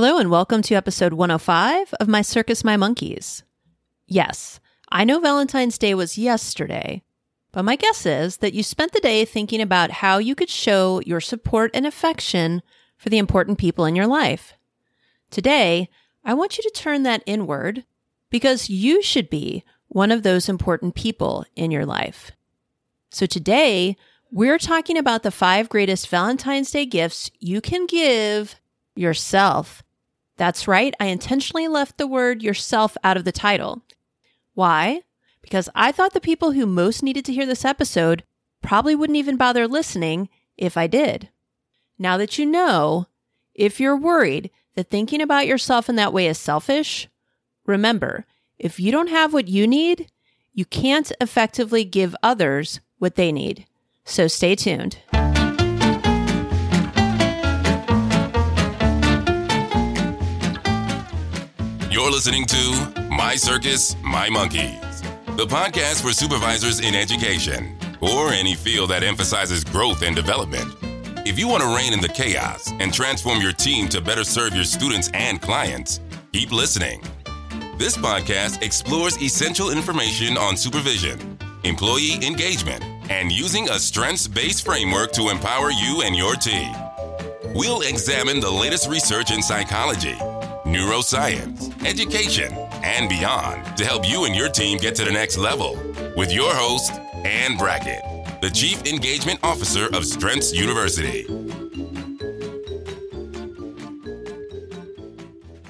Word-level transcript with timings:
Hello, 0.00 0.18
and 0.18 0.30
welcome 0.30 0.62
to 0.62 0.76
episode 0.76 1.14
105 1.14 1.92
of 1.94 2.06
My 2.06 2.22
Circus, 2.22 2.62
My 2.62 2.76
Monkeys. 2.76 3.42
Yes, 4.06 4.60
I 4.90 5.02
know 5.02 5.18
Valentine's 5.18 5.76
Day 5.76 5.92
was 5.92 6.16
yesterday, 6.16 7.02
but 7.50 7.64
my 7.64 7.74
guess 7.74 8.06
is 8.06 8.36
that 8.36 8.54
you 8.54 8.62
spent 8.62 8.92
the 8.92 9.00
day 9.00 9.24
thinking 9.24 9.60
about 9.60 9.90
how 9.90 10.18
you 10.18 10.36
could 10.36 10.50
show 10.50 11.00
your 11.04 11.20
support 11.20 11.72
and 11.74 11.84
affection 11.84 12.62
for 12.96 13.08
the 13.08 13.18
important 13.18 13.58
people 13.58 13.86
in 13.86 13.96
your 13.96 14.06
life. 14.06 14.54
Today, 15.32 15.88
I 16.24 16.32
want 16.32 16.56
you 16.56 16.62
to 16.62 16.70
turn 16.70 17.02
that 17.02 17.24
inward 17.26 17.84
because 18.30 18.70
you 18.70 19.02
should 19.02 19.28
be 19.28 19.64
one 19.88 20.12
of 20.12 20.22
those 20.22 20.48
important 20.48 20.94
people 20.94 21.44
in 21.56 21.72
your 21.72 21.84
life. 21.84 22.30
So 23.10 23.26
today, 23.26 23.96
we're 24.30 24.58
talking 24.58 24.96
about 24.96 25.24
the 25.24 25.32
five 25.32 25.68
greatest 25.68 26.06
Valentine's 26.06 26.70
Day 26.70 26.86
gifts 26.86 27.32
you 27.40 27.60
can 27.60 27.86
give 27.86 28.54
yourself. 28.94 29.82
That's 30.38 30.68
right, 30.68 30.94
I 30.98 31.06
intentionally 31.06 31.68
left 31.68 31.98
the 31.98 32.06
word 32.06 32.42
yourself 32.42 32.96
out 33.04 33.16
of 33.16 33.24
the 33.24 33.32
title. 33.32 33.82
Why? 34.54 35.02
Because 35.42 35.68
I 35.74 35.92
thought 35.92 36.14
the 36.14 36.20
people 36.20 36.52
who 36.52 36.64
most 36.64 37.02
needed 37.02 37.24
to 37.26 37.32
hear 37.32 37.44
this 37.44 37.64
episode 37.64 38.22
probably 38.62 38.94
wouldn't 38.94 39.16
even 39.16 39.36
bother 39.36 39.66
listening 39.66 40.28
if 40.56 40.76
I 40.76 40.86
did. 40.86 41.28
Now 41.98 42.16
that 42.16 42.38
you 42.38 42.46
know, 42.46 43.08
if 43.54 43.80
you're 43.80 43.96
worried 43.96 44.50
that 44.76 44.90
thinking 44.90 45.20
about 45.20 45.48
yourself 45.48 45.88
in 45.88 45.96
that 45.96 46.12
way 46.12 46.28
is 46.28 46.38
selfish, 46.38 47.08
remember, 47.66 48.24
if 48.58 48.78
you 48.78 48.92
don't 48.92 49.10
have 49.10 49.32
what 49.32 49.48
you 49.48 49.66
need, 49.66 50.08
you 50.52 50.64
can't 50.64 51.10
effectively 51.20 51.84
give 51.84 52.14
others 52.22 52.80
what 52.98 53.16
they 53.16 53.32
need. 53.32 53.66
So 54.04 54.28
stay 54.28 54.54
tuned. 54.54 54.98
You're 62.08 62.14
listening 62.14 62.46
to 62.46 63.06
My 63.10 63.36
Circus, 63.36 63.94
My 64.02 64.30
Monkeys, 64.30 65.02
the 65.36 65.44
podcast 65.46 66.00
for 66.00 66.14
supervisors 66.14 66.80
in 66.80 66.94
education 66.94 67.76
or 68.00 68.30
any 68.30 68.54
field 68.54 68.88
that 68.88 69.02
emphasizes 69.02 69.62
growth 69.62 70.00
and 70.00 70.16
development. 70.16 70.74
If 71.26 71.38
you 71.38 71.48
want 71.48 71.64
to 71.64 71.76
rein 71.76 71.92
in 71.92 72.00
the 72.00 72.08
chaos 72.08 72.72
and 72.80 72.94
transform 72.94 73.42
your 73.42 73.52
team 73.52 73.88
to 73.90 74.00
better 74.00 74.24
serve 74.24 74.54
your 74.54 74.64
students 74.64 75.10
and 75.12 75.42
clients, 75.42 76.00
keep 76.32 76.50
listening. 76.50 77.02
This 77.76 77.98
podcast 77.98 78.62
explores 78.62 79.20
essential 79.20 79.68
information 79.68 80.38
on 80.38 80.56
supervision, 80.56 81.36
employee 81.64 82.14
engagement, 82.26 82.82
and 83.10 83.30
using 83.30 83.68
a 83.68 83.78
strengths 83.78 84.26
based 84.26 84.64
framework 84.64 85.12
to 85.12 85.28
empower 85.28 85.70
you 85.70 86.00
and 86.06 86.16
your 86.16 86.36
team. 86.36 86.74
We'll 87.54 87.82
examine 87.82 88.40
the 88.40 88.50
latest 88.50 88.88
research 88.88 89.30
in 89.30 89.42
psychology 89.42 90.16
neuroscience, 90.68 91.67
education, 91.84 92.52
and 92.82 93.08
beyond 93.08 93.76
to 93.76 93.84
help 93.84 94.08
you 94.08 94.24
and 94.24 94.34
your 94.34 94.48
team 94.48 94.78
get 94.78 94.94
to 94.96 95.04
the 95.04 95.12
next 95.12 95.38
level. 95.38 95.76
With 96.16 96.32
your 96.32 96.54
host, 96.54 96.92
Anne 97.24 97.56
Brackett, 97.56 98.02
the 98.40 98.50
Chief 98.50 98.84
Engagement 98.84 99.40
Officer 99.42 99.86
of 99.94 100.04
Strengths 100.04 100.52
University. 100.52 101.26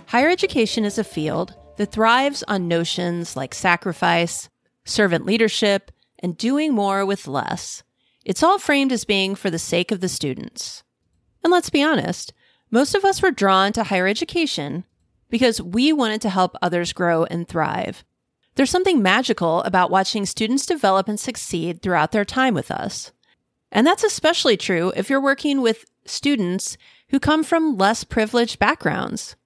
Higher 0.07 0.31
education 0.31 0.85
is 0.85 0.99
a 0.99 1.05
field 1.05 1.55
that 1.77 1.93
thrives 1.93 2.43
on 2.49 2.67
notions 2.69 3.37
like 3.37 3.55
sacrifice, 3.55 4.49
servant 4.85 5.27
leadership, 5.27 5.91
and 6.19 6.37
doing 6.37 6.75
more 6.75 7.05
with 7.07 7.29
less. 7.29 7.83
It's 8.25 8.43
all 8.43 8.59
framed 8.59 8.93
as 8.93 9.05
being 9.05 9.35
for 9.35 9.51
the 9.51 9.59
sake 9.59 9.93
of 9.93 10.01
the 10.01 10.09
students. 10.09 10.83
And 11.43 11.53
let's 11.53 11.71
be 11.71 11.83
honest, 11.83 12.33
most 12.71 12.95
of 12.95 13.05
us 13.05 13.23
were 13.23 13.31
drawn 13.31 13.73
to 13.75 13.85
higher 13.85 14.07
education 14.07 14.85
because 15.29 15.61
we 15.61 15.93
wanted 15.93 16.21
to 16.23 16.31
help 16.31 16.57
others 16.61 16.93
grow 16.93 17.25
and 17.25 17.47
thrive. 17.47 18.05
There's 18.55 18.71
something 18.71 19.03
magical 19.03 19.63
about 19.63 19.91
watching 19.91 20.27
students 20.27 20.67
develop 20.67 21.09
and 21.09 21.21
succeed 21.21 21.81
throughout 21.81 22.13
their 22.13 22.25
time 22.25 22.55
with 22.55 22.71
us. 22.71 23.13
And 23.71 23.87
that's 23.87 24.05
especially 24.05 24.57
true 24.57 24.93
if 24.97 25.09
you're 25.09 25.21
working 25.21 25.61
with 25.61 25.85
students 26.05 26.77
who 27.11 27.21
come 27.21 27.45
from 27.45 27.77
less 27.77 28.05
privileged 28.05 28.59
backgrounds. 28.59 29.37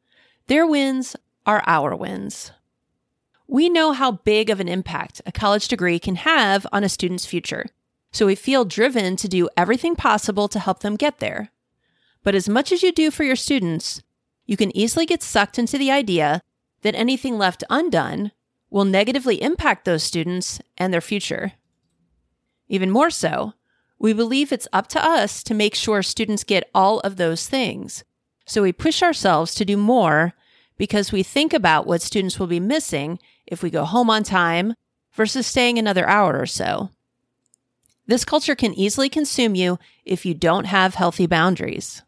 Their 0.47 0.67
wins 0.67 1.17
are 1.45 1.63
our 1.67 1.95
wins. 1.95 2.53
We 3.47 3.69
know 3.69 3.93
how 3.93 4.13
big 4.13 4.49
of 4.49 4.61
an 4.61 4.69
impact 4.69 5.21
a 5.27 5.33
college 5.33 5.69
degree 5.69 5.99
can 5.99 6.17
have 6.17 6.67
on 6.73 6.85
a 6.85 6.89
student's 6.89 7.27
future, 7.27 7.67
so 8.13 8.27
we 8.27 8.35
feel 8.35 8.65
driven 8.65 9.17
to 9.17 9.29
do 9.29 9.49
everything 9.57 9.95
possible 9.95 10.49
to 10.49 10.59
help 10.59 10.81
them 10.81 10.97
get 10.97 11.19
there. 11.19 11.51
But 12.23 12.35
as 12.35 12.49
much 12.49 12.73
as 12.73 12.83
you 12.83 12.93
do 12.93 13.11
for 13.11 13.25
your 13.25 13.37
students, 13.37 14.03
you 14.47 14.57
can 14.57 14.77
easily 14.77 15.07
get 15.07 15.23
sucked 15.23 15.59
into 15.59 15.79
the 15.79 15.91
idea 15.91 16.43
that 16.83 16.95
anything 16.95 17.39
left 17.39 17.65
undone 17.71 18.33
will 18.71 18.85
negatively 18.85 19.41
impact 19.43 19.85
those 19.85 20.03
students 20.03 20.61
and 20.77 20.93
their 20.93 21.01
future. 21.01 21.53
Even 22.69 22.91
more 22.91 23.11
so, 23.11 23.53
we 23.99 24.13
believe 24.13 24.51
it's 24.51 24.69
up 24.73 24.89
to 24.89 25.05
us 25.05 25.43
to 25.45 25.55
make 25.55 25.75
sure 25.75 26.03
students 26.03 26.43
get 26.43 26.71
all 26.75 27.01
of 27.01 27.17
those 27.17 27.49
things. 27.49 28.03
So 28.47 28.63
we 28.63 28.73
push 28.73 29.03
ourselves 29.03 29.55
to 29.55 29.65
do 29.65 29.77
more 29.77 30.33
because 30.77 31.13
we 31.13 31.23
think 31.23 31.53
about 31.53 31.87
what 31.87 32.03
students 32.03 32.41
will 32.41 32.49
be 32.49 32.59
missing 32.59 33.19
if 33.47 33.63
we 33.63 33.71
go 33.71 33.85
home 33.85 34.11
on 34.11 34.25
time 34.25 34.75
versus 35.13 35.47
staying 35.47 35.79
another 35.79 36.09
hour 36.09 36.39
or 36.39 36.47
so. 36.47 36.91
This 38.07 38.25
culture 38.25 38.57
can 38.57 38.75
easily 38.75 39.09
consume 39.09 39.55
you 39.55 39.79
if 40.05 40.27
you 40.27 40.35
don't 40.35 40.65
have 40.65 40.97
healthy 40.97 41.27
boundaries 41.27 42.03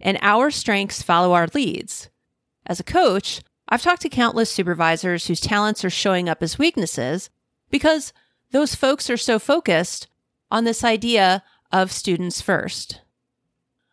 and 0.00 0.18
our 0.22 0.50
strengths 0.50 1.02
follow 1.02 1.32
our 1.32 1.48
leads. 1.52 2.08
As 2.66 2.80
a 2.80 2.84
coach, 2.84 3.42
I've 3.68 3.82
talked 3.82 4.02
to 4.02 4.08
countless 4.08 4.50
supervisors 4.50 5.26
whose 5.26 5.40
talents 5.40 5.84
are 5.84 5.90
showing 5.90 6.28
up 6.28 6.42
as 6.42 6.58
weaknesses 6.58 7.30
because 7.70 8.12
those 8.50 8.74
folks 8.74 9.08
are 9.08 9.16
so 9.16 9.38
focused 9.38 10.08
on 10.50 10.64
this 10.64 10.82
idea 10.82 11.42
of 11.72 11.92
students 11.92 12.40
first. 12.40 13.00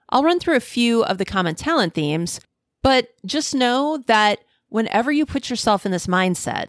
I'll 0.09 0.23
run 0.23 0.39
through 0.39 0.55
a 0.55 0.61
few 0.61 1.03
of 1.03 1.17
the 1.17 1.25
common 1.25 1.55
talent 1.55 1.93
themes, 1.93 2.39
but 2.81 3.09
just 3.25 3.53
know 3.53 4.03
that 4.07 4.39
whenever 4.69 5.11
you 5.11 5.25
put 5.25 5.49
yourself 5.49 5.85
in 5.85 5.91
this 5.91 6.07
mindset 6.07 6.67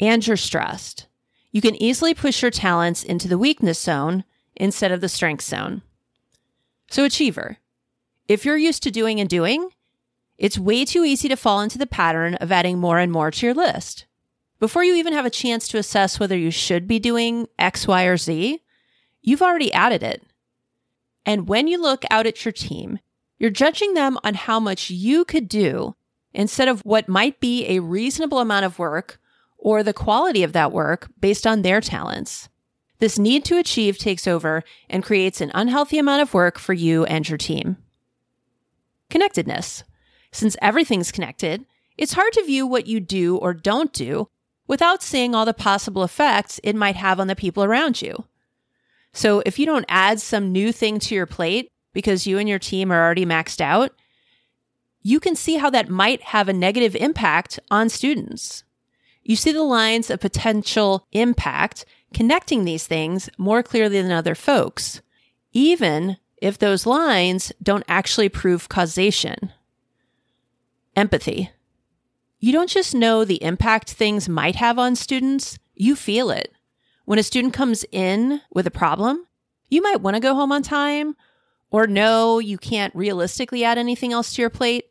and 0.00 0.26
you're 0.26 0.36
stressed, 0.36 1.06
you 1.52 1.60
can 1.60 1.80
easily 1.80 2.14
push 2.14 2.42
your 2.42 2.50
talents 2.50 3.02
into 3.02 3.28
the 3.28 3.38
weakness 3.38 3.78
zone 3.78 4.24
instead 4.56 4.92
of 4.92 5.00
the 5.00 5.08
strength 5.08 5.44
zone. 5.44 5.82
So, 6.90 7.04
achiever, 7.04 7.58
if 8.28 8.44
you're 8.44 8.56
used 8.56 8.82
to 8.84 8.90
doing 8.90 9.20
and 9.20 9.28
doing, 9.28 9.70
it's 10.38 10.58
way 10.58 10.84
too 10.84 11.04
easy 11.04 11.28
to 11.28 11.36
fall 11.36 11.60
into 11.60 11.78
the 11.78 11.86
pattern 11.86 12.34
of 12.36 12.52
adding 12.52 12.78
more 12.78 12.98
and 12.98 13.12
more 13.12 13.30
to 13.30 13.46
your 13.46 13.54
list. 13.54 14.06
Before 14.58 14.84
you 14.84 14.94
even 14.94 15.12
have 15.12 15.26
a 15.26 15.30
chance 15.30 15.66
to 15.68 15.78
assess 15.78 16.20
whether 16.20 16.36
you 16.36 16.50
should 16.50 16.86
be 16.86 16.98
doing 16.98 17.48
X, 17.58 17.86
Y, 17.86 18.04
or 18.04 18.16
Z, 18.16 18.60
you've 19.20 19.42
already 19.42 19.72
added 19.72 20.02
it. 20.02 20.22
And 21.26 21.48
when 21.48 21.66
you 21.68 21.80
look 21.80 22.04
out 22.10 22.26
at 22.26 22.44
your 22.44 22.52
team, 22.52 22.98
you're 23.38 23.50
judging 23.50 23.94
them 23.94 24.18
on 24.22 24.34
how 24.34 24.60
much 24.60 24.88
you 24.90 25.24
could 25.24 25.48
do 25.48 25.96
instead 26.32 26.68
of 26.68 26.80
what 26.80 27.08
might 27.08 27.40
be 27.40 27.66
a 27.66 27.80
reasonable 27.80 28.38
amount 28.38 28.64
of 28.64 28.78
work 28.78 29.20
or 29.58 29.82
the 29.82 29.92
quality 29.92 30.42
of 30.42 30.52
that 30.52 30.72
work 30.72 31.10
based 31.20 31.46
on 31.46 31.62
their 31.62 31.80
talents. 31.80 32.48
This 33.00 33.18
need 33.18 33.44
to 33.46 33.58
achieve 33.58 33.98
takes 33.98 34.28
over 34.28 34.62
and 34.88 35.02
creates 35.02 35.40
an 35.40 35.50
unhealthy 35.54 35.98
amount 35.98 36.22
of 36.22 36.34
work 36.34 36.58
for 36.58 36.72
you 36.72 37.04
and 37.04 37.28
your 37.28 37.38
team 37.38 37.78
connectedness. 39.12 39.84
Since 40.32 40.56
everything's 40.62 41.12
connected, 41.12 41.66
it's 41.98 42.14
hard 42.14 42.32
to 42.32 42.44
view 42.44 42.66
what 42.66 42.86
you 42.86 42.98
do 42.98 43.36
or 43.36 43.52
don't 43.52 43.92
do 43.92 44.28
without 44.66 45.02
seeing 45.02 45.34
all 45.34 45.44
the 45.44 45.52
possible 45.52 46.02
effects 46.02 46.58
it 46.64 46.74
might 46.74 46.96
have 46.96 47.20
on 47.20 47.26
the 47.26 47.36
people 47.36 47.62
around 47.62 48.00
you. 48.00 48.24
So 49.12 49.42
if 49.44 49.58
you 49.58 49.66
don't 49.66 49.84
add 49.88 50.20
some 50.20 50.50
new 50.50 50.72
thing 50.72 50.98
to 51.00 51.14
your 51.14 51.26
plate 51.26 51.70
because 51.92 52.26
you 52.26 52.38
and 52.38 52.48
your 52.48 52.58
team 52.58 52.90
are 52.90 53.04
already 53.04 53.26
maxed 53.26 53.60
out, 53.60 53.92
you 55.02 55.20
can 55.20 55.36
see 55.36 55.56
how 55.56 55.68
that 55.68 55.90
might 55.90 56.22
have 56.22 56.48
a 56.48 56.54
negative 56.54 56.96
impact 56.96 57.60
on 57.70 57.90
students. 57.90 58.64
You 59.22 59.36
see 59.36 59.52
the 59.52 59.62
lines 59.62 60.08
of 60.08 60.20
potential 60.20 61.06
impact 61.12 61.84
connecting 62.14 62.64
these 62.64 62.86
things 62.86 63.28
more 63.36 63.62
clearly 63.62 64.00
than 64.00 64.10
other 64.10 64.34
folks, 64.34 65.02
even 65.52 66.16
if 66.42 66.58
those 66.58 66.86
lines 66.86 67.52
don't 67.62 67.84
actually 67.86 68.28
prove 68.28 68.68
causation. 68.68 69.52
Empathy. 70.96 71.52
You 72.40 72.50
don't 72.50 72.68
just 72.68 72.96
know 72.96 73.24
the 73.24 73.40
impact 73.44 73.92
things 73.92 74.28
might 74.28 74.56
have 74.56 74.76
on 74.76 74.96
students, 74.96 75.60
you 75.76 75.94
feel 75.94 76.30
it. 76.30 76.52
When 77.04 77.20
a 77.20 77.22
student 77.22 77.54
comes 77.54 77.84
in 77.92 78.40
with 78.52 78.66
a 78.66 78.72
problem, 78.72 79.24
you 79.68 79.82
might 79.82 80.00
want 80.00 80.16
to 80.16 80.20
go 80.20 80.34
home 80.34 80.50
on 80.50 80.64
time 80.64 81.14
or 81.70 81.86
know 81.86 82.40
you 82.40 82.58
can't 82.58 82.94
realistically 82.96 83.62
add 83.62 83.78
anything 83.78 84.12
else 84.12 84.34
to 84.34 84.42
your 84.42 84.50
plate, 84.50 84.86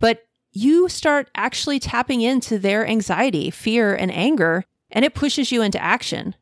but 0.00 0.26
you 0.52 0.88
start 0.88 1.30
actually 1.34 1.78
tapping 1.78 2.22
into 2.22 2.58
their 2.58 2.86
anxiety, 2.86 3.50
fear, 3.50 3.94
and 3.94 4.10
anger, 4.10 4.64
and 4.90 5.04
it 5.04 5.14
pushes 5.14 5.52
you 5.52 5.60
into 5.60 5.80
action. 5.82 6.34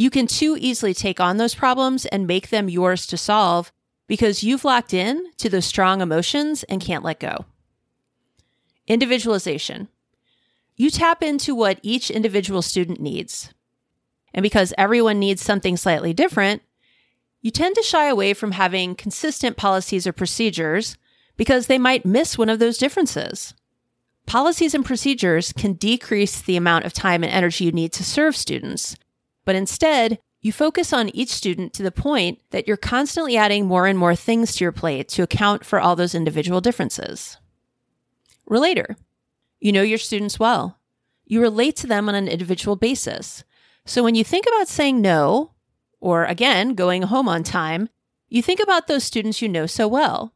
You 0.00 0.08
can 0.08 0.26
too 0.26 0.56
easily 0.58 0.94
take 0.94 1.20
on 1.20 1.36
those 1.36 1.54
problems 1.54 2.06
and 2.06 2.26
make 2.26 2.48
them 2.48 2.70
yours 2.70 3.06
to 3.08 3.18
solve 3.18 3.70
because 4.06 4.42
you've 4.42 4.64
locked 4.64 4.94
in 4.94 5.30
to 5.36 5.50
those 5.50 5.66
strong 5.66 6.00
emotions 6.00 6.62
and 6.62 6.80
can't 6.80 7.04
let 7.04 7.20
go. 7.20 7.44
Individualization. 8.86 9.88
You 10.74 10.88
tap 10.88 11.22
into 11.22 11.54
what 11.54 11.80
each 11.82 12.10
individual 12.10 12.62
student 12.62 12.98
needs. 12.98 13.52
And 14.32 14.42
because 14.42 14.72
everyone 14.78 15.18
needs 15.18 15.42
something 15.42 15.76
slightly 15.76 16.14
different, 16.14 16.62
you 17.42 17.50
tend 17.50 17.74
to 17.74 17.82
shy 17.82 18.06
away 18.06 18.32
from 18.32 18.52
having 18.52 18.94
consistent 18.94 19.58
policies 19.58 20.06
or 20.06 20.14
procedures 20.14 20.96
because 21.36 21.66
they 21.66 21.78
might 21.78 22.06
miss 22.06 22.38
one 22.38 22.48
of 22.48 22.58
those 22.58 22.78
differences. 22.78 23.52
Policies 24.24 24.74
and 24.74 24.82
procedures 24.82 25.52
can 25.52 25.74
decrease 25.74 26.40
the 26.40 26.56
amount 26.56 26.86
of 26.86 26.94
time 26.94 27.22
and 27.22 27.30
energy 27.30 27.64
you 27.66 27.72
need 27.72 27.92
to 27.92 28.02
serve 28.02 28.34
students, 28.34 28.96
but 29.50 29.56
instead, 29.56 30.20
you 30.42 30.52
focus 30.52 30.92
on 30.92 31.08
each 31.08 31.30
student 31.30 31.72
to 31.72 31.82
the 31.82 31.90
point 31.90 32.38
that 32.50 32.68
you're 32.68 32.76
constantly 32.76 33.36
adding 33.36 33.66
more 33.66 33.88
and 33.88 33.98
more 33.98 34.14
things 34.14 34.54
to 34.54 34.64
your 34.64 34.70
plate 34.70 35.08
to 35.08 35.24
account 35.24 35.66
for 35.66 35.80
all 35.80 35.96
those 35.96 36.14
individual 36.14 36.60
differences. 36.60 37.36
Relator. 38.46 38.94
You 39.58 39.72
know 39.72 39.82
your 39.82 39.98
students 39.98 40.38
well. 40.38 40.78
You 41.24 41.40
relate 41.40 41.74
to 41.78 41.88
them 41.88 42.08
on 42.08 42.14
an 42.14 42.28
individual 42.28 42.76
basis. 42.76 43.42
So 43.84 44.04
when 44.04 44.14
you 44.14 44.22
think 44.22 44.46
about 44.46 44.68
saying 44.68 45.00
no, 45.00 45.50
or 45.98 46.26
again, 46.26 46.74
going 46.74 47.02
home 47.02 47.28
on 47.28 47.42
time, 47.42 47.88
you 48.28 48.42
think 48.42 48.60
about 48.60 48.86
those 48.86 49.02
students 49.02 49.42
you 49.42 49.48
know 49.48 49.66
so 49.66 49.88
well. 49.88 50.32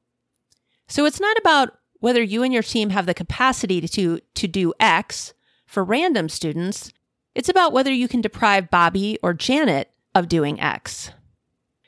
So 0.88 1.06
it's 1.06 1.20
not 1.20 1.36
about 1.38 1.78
whether 2.00 2.20
you 2.20 2.42
and 2.42 2.52
your 2.52 2.64
team 2.64 2.90
have 2.90 3.06
the 3.06 3.14
capacity 3.14 3.80
to, 3.80 4.18
to 4.34 4.48
do 4.48 4.74
X 4.80 5.34
for 5.66 5.84
random 5.84 6.28
students. 6.28 6.90
It's 7.34 7.48
about 7.48 7.72
whether 7.72 7.92
you 7.92 8.08
can 8.08 8.20
deprive 8.20 8.70
Bobby 8.70 9.18
or 9.22 9.34
Janet 9.34 9.90
of 10.14 10.28
doing 10.28 10.60
X. 10.60 11.10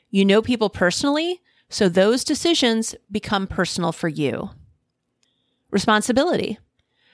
You 0.09 0.25
know 0.25 0.41
people 0.41 0.69
personally, 0.69 1.41
so 1.69 1.89
those 1.89 2.23
decisions 2.23 2.95
become 3.11 3.47
personal 3.47 3.91
for 3.91 4.07
you. 4.07 4.51
Responsibility. 5.71 6.57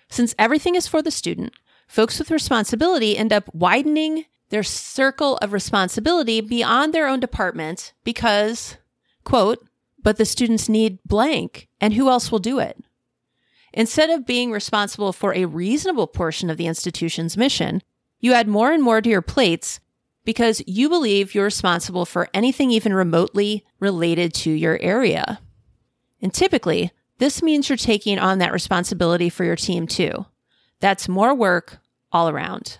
Since 0.10 0.36
everything 0.38 0.76
is 0.76 0.88
for 0.88 1.02
the 1.02 1.12
student, 1.12 1.54
folks 1.88 2.20
with 2.20 2.32
responsibility 2.32 3.18
end 3.18 3.34
up 3.34 3.54
widening 3.54 4.26
their 4.50 4.64
circle 4.64 5.38
of 5.38 5.54
responsibility 5.54 6.40
beyond 6.40 6.94
their 6.94 7.08
own 7.08 7.20
department 7.20 7.94
because, 8.04 8.78
quote, 9.24 9.68
but 10.02 10.18
the 10.18 10.26
students 10.26 10.70
need 10.70 11.00
blank, 11.06 11.68
and 11.82 11.94
who 11.94 12.10
else 12.10 12.32
will 12.32 12.40
do 12.40 12.60
it? 12.60 12.78
Instead 13.74 14.10
of 14.10 14.26
being 14.28 14.52
responsible 14.52 15.14
for 15.14 15.34
a 15.34 15.46
reasonable 15.46 16.06
portion 16.06 16.50
of 16.50 16.58
the 16.58 16.68
institution's 16.68 17.38
mission, 17.38 17.82
you 18.24 18.34
add 18.34 18.48
more 18.48 18.72
and 18.72 18.82
more 18.82 19.02
to 19.02 19.10
your 19.10 19.22
plates 19.22 19.82
because 20.24 20.64
you 20.66 20.88
believe 20.88 21.36
you're 21.36 21.44
responsible 21.44 22.06
for 22.06 22.30
anything 22.34 22.72
even 22.72 22.94
remotely 22.94 23.66
related 23.82 24.34
to 24.34 24.50
your 24.50 24.80
area. 24.82 25.42
And 26.22 26.34
typically, 26.34 26.92
this 27.18 27.44
means 27.44 27.68
you're 27.68 27.78
taking 27.78 28.18
on 28.18 28.40
that 28.40 28.54
responsibility 28.54 29.28
for 29.28 29.44
your 29.44 29.58
team 29.58 29.88
too. 29.88 30.26
That's 30.80 31.10
more 31.10 31.36
work 31.36 31.80
all 32.14 32.30
around. 32.30 32.80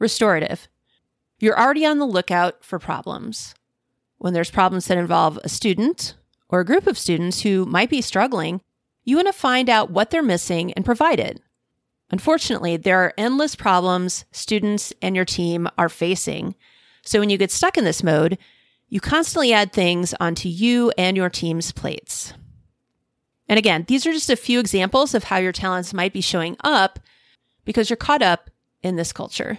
Restorative. 0.00 0.66
You're 1.38 1.58
already 1.58 1.86
on 1.86 1.98
the 1.98 2.04
lookout 2.04 2.64
for 2.64 2.80
problems. 2.80 3.54
When 4.18 4.34
there's 4.34 4.50
problems 4.50 4.88
that 4.88 4.98
involve 4.98 5.38
a 5.44 5.48
student 5.48 6.16
or 6.48 6.58
a 6.58 6.66
group 6.66 6.88
of 6.88 6.98
students 6.98 7.42
who 7.42 7.64
might 7.64 7.88
be 7.88 8.00
struggling, 8.00 8.60
you 9.04 9.14
want 9.14 9.28
to 9.28 9.32
find 9.32 9.70
out 9.70 9.92
what 9.92 10.10
they're 10.10 10.20
missing 10.20 10.72
and 10.72 10.84
provide 10.84 11.20
it. 11.20 11.40
Unfortunately, 12.10 12.76
there 12.76 12.98
are 12.98 13.14
endless 13.16 13.54
problems 13.54 14.24
students 14.32 14.92
and 15.00 15.14
your 15.14 15.24
team 15.24 15.68
are 15.78 15.88
facing. 15.88 16.54
So 17.02 17.20
when 17.20 17.30
you 17.30 17.38
get 17.38 17.50
stuck 17.50 17.78
in 17.78 17.84
this 17.84 18.02
mode, 18.02 18.38
you 18.88 19.00
constantly 19.00 19.52
add 19.52 19.72
things 19.72 20.14
onto 20.20 20.48
you 20.48 20.92
and 20.98 21.16
your 21.16 21.30
team's 21.30 21.70
plates. 21.70 22.34
And 23.48 23.58
again, 23.58 23.84
these 23.88 24.06
are 24.06 24.12
just 24.12 24.30
a 24.30 24.36
few 24.36 24.60
examples 24.60 25.14
of 25.14 25.24
how 25.24 25.38
your 25.38 25.52
talents 25.52 25.94
might 25.94 26.12
be 26.12 26.20
showing 26.20 26.56
up 26.62 26.98
because 27.64 27.88
you're 27.88 27.96
caught 27.96 28.22
up 28.22 28.50
in 28.82 28.96
this 28.96 29.12
culture. 29.12 29.58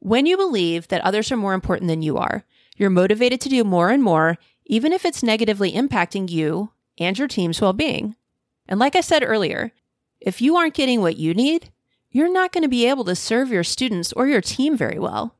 When 0.00 0.26
you 0.26 0.36
believe 0.36 0.88
that 0.88 1.02
others 1.02 1.30
are 1.30 1.36
more 1.36 1.54
important 1.54 1.88
than 1.88 2.02
you 2.02 2.18
are, 2.18 2.44
you're 2.76 2.90
motivated 2.90 3.40
to 3.42 3.48
do 3.48 3.62
more 3.62 3.90
and 3.90 4.02
more, 4.02 4.36
even 4.66 4.92
if 4.92 5.04
it's 5.04 5.22
negatively 5.22 5.72
impacting 5.72 6.28
you 6.28 6.72
and 6.98 7.16
your 7.16 7.28
team's 7.28 7.60
well 7.60 7.72
being. 7.72 8.16
And 8.68 8.80
like 8.80 8.96
I 8.96 9.00
said 9.00 9.22
earlier, 9.24 9.72
if 10.24 10.40
you 10.40 10.56
aren't 10.56 10.74
getting 10.74 11.00
what 11.00 11.16
you 11.16 11.34
need, 11.34 11.70
you're 12.10 12.32
not 12.32 12.52
going 12.52 12.62
to 12.62 12.68
be 12.68 12.86
able 12.86 13.04
to 13.04 13.16
serve 13.16 13.50
your 13.50 13.64
students 13.64 14.12
or 14.12 14.26
your 14.26 14.40
team 14.40 14.76
very 14.76 14.98
well. 14.98 15.36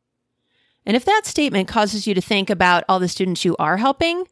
And 0.85 0.97
if 0.97 1.05
that 1.05 1.27
statement 1.27 1.69
causes 1.69 2.07
you 2.07 2.15
to 2.15 2.21
think 2.21 2.51
about 2.51 2.85
all 2.89 2.99
the 2.99 3.09
students 3.09 3.45
you 3.45 3.57
are 3.59 3.77
helping, 3.77 4.27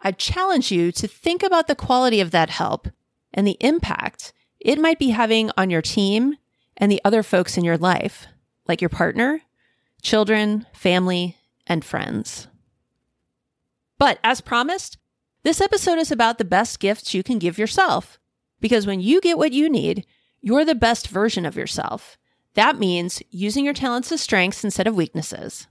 I 0.00 0.12
challenge 0.12 0.72
you 0.72 0.92
to 0.92 1.06
think 1.06 1.42
about 1.42 1.68
the 1.68 1.74
quality 1.74 2.20
of 2.20 2.30
that 2.30 2.50
help 2.50 2.88
and 3.32 3.46
the 3.46 3.56
impact 3.60 4.32
it 4.60 4.80
might 4.80 4.98
be 4.98 5.10
having 5.10 5.50
on 5.56 5.70
your 5.70 5.82
team 5.82 6.36
and 6.76 6.90
the 6.90 7.00
other 7.04 7.22
folks 7.22 7.56
in 7.56 7.64
your 7.64 7.78
life, 7.78 8.26
like 8.66 8.80
your 8.80 8.88
partner, 8.88 9.42
children, 10.02 10.66
family, 10.72 11.36
and 11.66 11.84
friends. 11.84 12.48
But 13.98 14.18
as 14.24 14.40
promised, 14.40 14.98
this 15.42 15.60
episode 15.60 15.98
is 15.98 16.10
about 16.10 16.38
the 16.38 16.44
best 16.44 16.80
gifts 16.80 17.14
you 17.14 17.22
can 17.22 17.38
give 17.38 17.58
yourself. 17.58 18.18
Because 18.60 18.86
when 18.86 19.00
you 19.00 19.20
get 19.20 19.38
what 19.38 19.52
you 19.52 19.68
need, 19.68 20.06
you're 20.40 20.64
the 20.64 20.74
best 20.74 21.08
version 21.08 21.46
of 21.46 21.56
yourself. 21.56 22.18
That 22.54 22.78
means 22.78 23.22
using 23.30 23.64
your 23.64 23.74
talents 23.74 24.10
as 24.10 24.20
strengths 24.20 24.64
instead 24.64 24.86
of 24.86 24.96
weaknesses. 24.96 25.66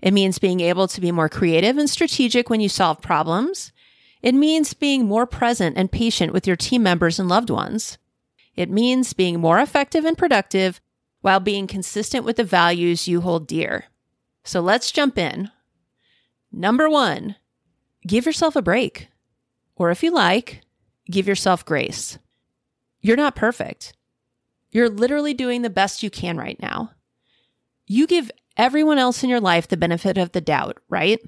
It 0.00 0.12
means 0.12 0.38
being 0.38 0.60
able 0.60 0.88
to 0.88 1.00
be 1.00 1.12
more 1.12 1.28
creative 1.28 1.78
and 1.78 1.88
strategic 1.88 2.50
when 2.50 2.60
you 2.60 2.68
solve 2.68 3.00
problems. 3.00 3.72
It 4.20 4.34
means 4.34 4.74
being 4.74 5.06
more 5.06 5.26
present 5.26 5.76
and 5.76 5.90
patient 5.90 6.32
with 6.32 6.46
your 6.46 6.56
team 6.56 6.82
members 6.82 7.20
and 7.20 7.28
loved 7.28 7.50
ones. 7.50 7.98
It 8.56 8.70
means 8.70 9.12
being 9.12 9.40
more 9.40 9.60
effective 9.60 10.04
and 10.04 10.18
productive 10.18 10.80
while 11.20 11.40
being 11.40 11.66
consistent 11.66 12.24
with 12.24 12.36
the 12.36 12.44
values 12.44 13.06
you 13.08 13.20
hold 13.20 13.46
dear. 13.46 13.84
So 14.44 14.60
let's 14.60 14.90
jump 14.90 15.16
in. 15.16 15.50
Number 16.50 16.90
one, 16.90 17.36
give 18.06 18.26
yourself 18.26 18.56
a 18.56 18.62
break. 18.62 19.08
Or 19.76 19.90
if 19.90 20.02
you 20.02 20.10
like, 20.10 20.62
give 21.10 21.26
yourself 21.26 21.64
grace. 21.64 22.18
You're 23.02 23.16
not 23.16 23.36
perfect. 23.36 23.92
You're 24.70 24.88
literally 24.88 25.34
doing 25.34 25.60
the 25.62 25.70
best 25.70 26.02
you 26.02 26.08
can 26.08 26.38
right 26.38 26.58
now. 26.62 26.92
You 27.86 28.06
give 28.06 28.30
everyone 28.56 28.98
else 28.98 29.22
in 29.22 29.28
your 29.28 29.40
life 29.40 29.68
the 29.68 29.76
benefit 29.76 30.16
of 30.16 30.32
the 30.32 30.40
doubt, 30.40 30.78
right? 30.88 31.20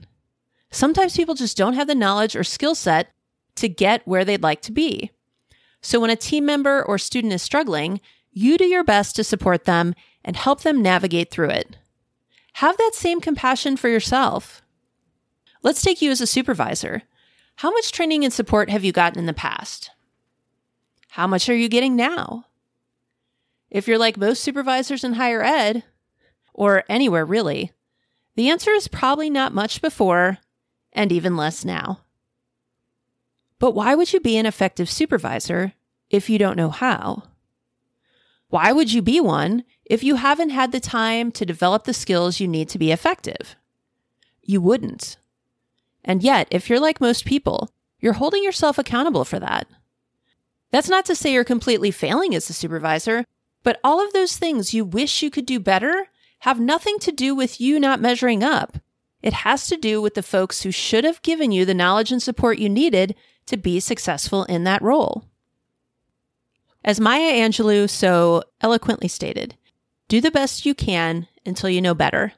Sometimes 0.71 1.17
people 1.17 1.35
just 1.35 1.57
don't 1.57 1.75
have 1.75 1.87
the 1.87 1.95
knowledge 1.95 2.35
or 2.35 2.45
skill 2.45 2.75
set 2.75 3.09
to 3.57 3.69
get 3.69 4.07
where 4.07 4.25
they'd 4.25 4.43
like 4.43 4.63
to 4.63 4.73
be. 4.73 5.11
So 5.83 6.01
when 6.01 6.11
a 6.11 6.17
team 6.17 6.47
member 6.47 6.83
or 6.83 6.97
student 6.97 7.33
is 7.33 7.43
struggling, 7.43 8.01
you 8.33 8.57
do 8.57 8.65
your 8.65 8.85
best 8.85 9.17
to 9.17 9.25
support 9.25 9.65
them 9.65 9.95
and 10.25 10.37
help 10.37 10.63
them 10.63 10.83
navigate 10.83 11.31
through 11.31 11.51
it. 11.51 11.77
Have 12.55 12.77
that 12.79 12.93
same 12.95 13.21
compassion 13.21 13.77
for 13.77 13.89
yourself. 13.89 14.63
Let's 15.63 15.83
take 15.83 16.01
you 16.01 16.11
as 16.11 16.21
a 16.21 16.27
supervisor. 16.27 17.03
How 17.57 17.71
much 17.71 17.93
training 17.93 18.25
and 18.25 18.33
support 18.33 18.71
have 18.71 18.85
you 18.85 18.93
gotten 18.93 19.19
in 19.19 19.27
the 19.27 19.33
past? 19.33 19.91
How 21.15 21.29
much 21.29 21.49
are 21.49 21.55
you 21.55 21.69
getting 21.69 21.95
now? 21.95 22.47
If 23.71 23.87
you're 23.87 23.99
like 23.99 24.17
most 24.17 24.43
supervisors 24.43 25.05
in 25.05 25.13
higher 25.13 25.45
ed, 25.45 25.85
or 26.53 26.83
anywhere 26.89 27.25
really, 27.25 27.71
the 28.35 28.51
answer 28.51 28.73
is 28.73 28.89
probably 28.89 29.31
not 29.31 29.55
much 29.55 29.81
before 29.81 30.39
and 30.93 31.13
even 31.13 31.37
less 31.37 31.65
now. 31.65 32.01
But 33.61 33.77
why 33.77 33.95
would 33.95 34.13
you 34.13 34.19
be 34.19 34.37
an 34.37 34.45
effective 34.45 34.91
supervisor 34.91 35.75
if 36.11 36.29
you 36.29 36.37
don't 36.37 36.57
know 36.57 36.71
how? 36.71 37.23
Why 38.49 38.73
would 38.73 38.93
you 38.93 39.01
be 39.01 39.21
one 39.21 39.63
if 39.85 40.03
you 40.03 40.17
haven't 40.17 40.51
had 40.51 40.73
the 40.73 40.81
time 40.81 41.31
to 41.31 41.47
develop 41.47 41.85
the 41.85 41.95
skills 41.95 42.41
you 42.41 42.49
need 42.49 42.69
to 42.71 42.79
be 42.79 42.91
effective? 42.91 43.55
You 44.43 44.61
wouldn't. 44.61 45.17
And 46.05 46.25
yet, 46.25 46.49
if 46.51 46.69
you're 46.69 46.81
like 46.81 47.01
most 47.01 47.25
people, 47.25 47.71
you're 48.01 48.15
holding 48.15 48.43
yourself 48.43 48.79
accountable 48.79 49.25
for 49.25 49.39
that. 49.39 49.69
That's 50.75 50.89
not 50.89 51.05
to 51.05 51.15
say 51.15 51.33
you're 51.33 51.45
completely 51.45 51.93
failing 51.93 52.35
as 52.35 52.51
a 52.51 52.53
supervisor, 52.53 53.27
but 53.63 53.79
all 53.85 54.05
of 54.05 54.13
those 54.13 54.37
things 54.37 54.75
you 54.75 54.85
wish 54.85 55.23
you 55.23 55.31
could 55.31 55.47
do 55.47 55.61
better 55.61 56.09
have 56.41 56.59
nothing 56.59 56.99
to 56.99 57.13
do 57.13 57.33
with 57.33 57.61
you 57.61 57.79
not 57.79 58.01
measuring 58.01 58.43
up. 58.43 58.79
It 59.23 59.35
has 59.35 59.69
to 59.69 59.77
do 59.77 60.03
with 60.03 60.15
the 60.15 60.23
folks 60.25 60.63
who 60.63 60.73
should 60.73 61.05
have 61.05 61.23
given 61.23 61.53
you 61.53 61.65
the 61.65 61.75
knowledge 61.75 62.11
and 62.11 62.21
support 62.21 62.59
you 62.59 62.69
needed 62.69 63.15
to 63.47 63.57
be 63.57 63.79
successful 63.79 64.43
in 64.47 64.65
that 64.65 64.83
role. 64.83 65.27
As 66.85 66.99
Maya 66.99 67.33
Angelou 67.35 67.89
so 67.89 68.43
eloquently 68.61 69.07
stated, 69.07 69.55
do 70.09 70.21
the 70.21 70.33
best 70.33 70.67
you 70.67 70.75
can 70.75 71.29
until 71.47 71.71
you 71.71 71.81
know 71.81 71.95
better. 71.95 72.33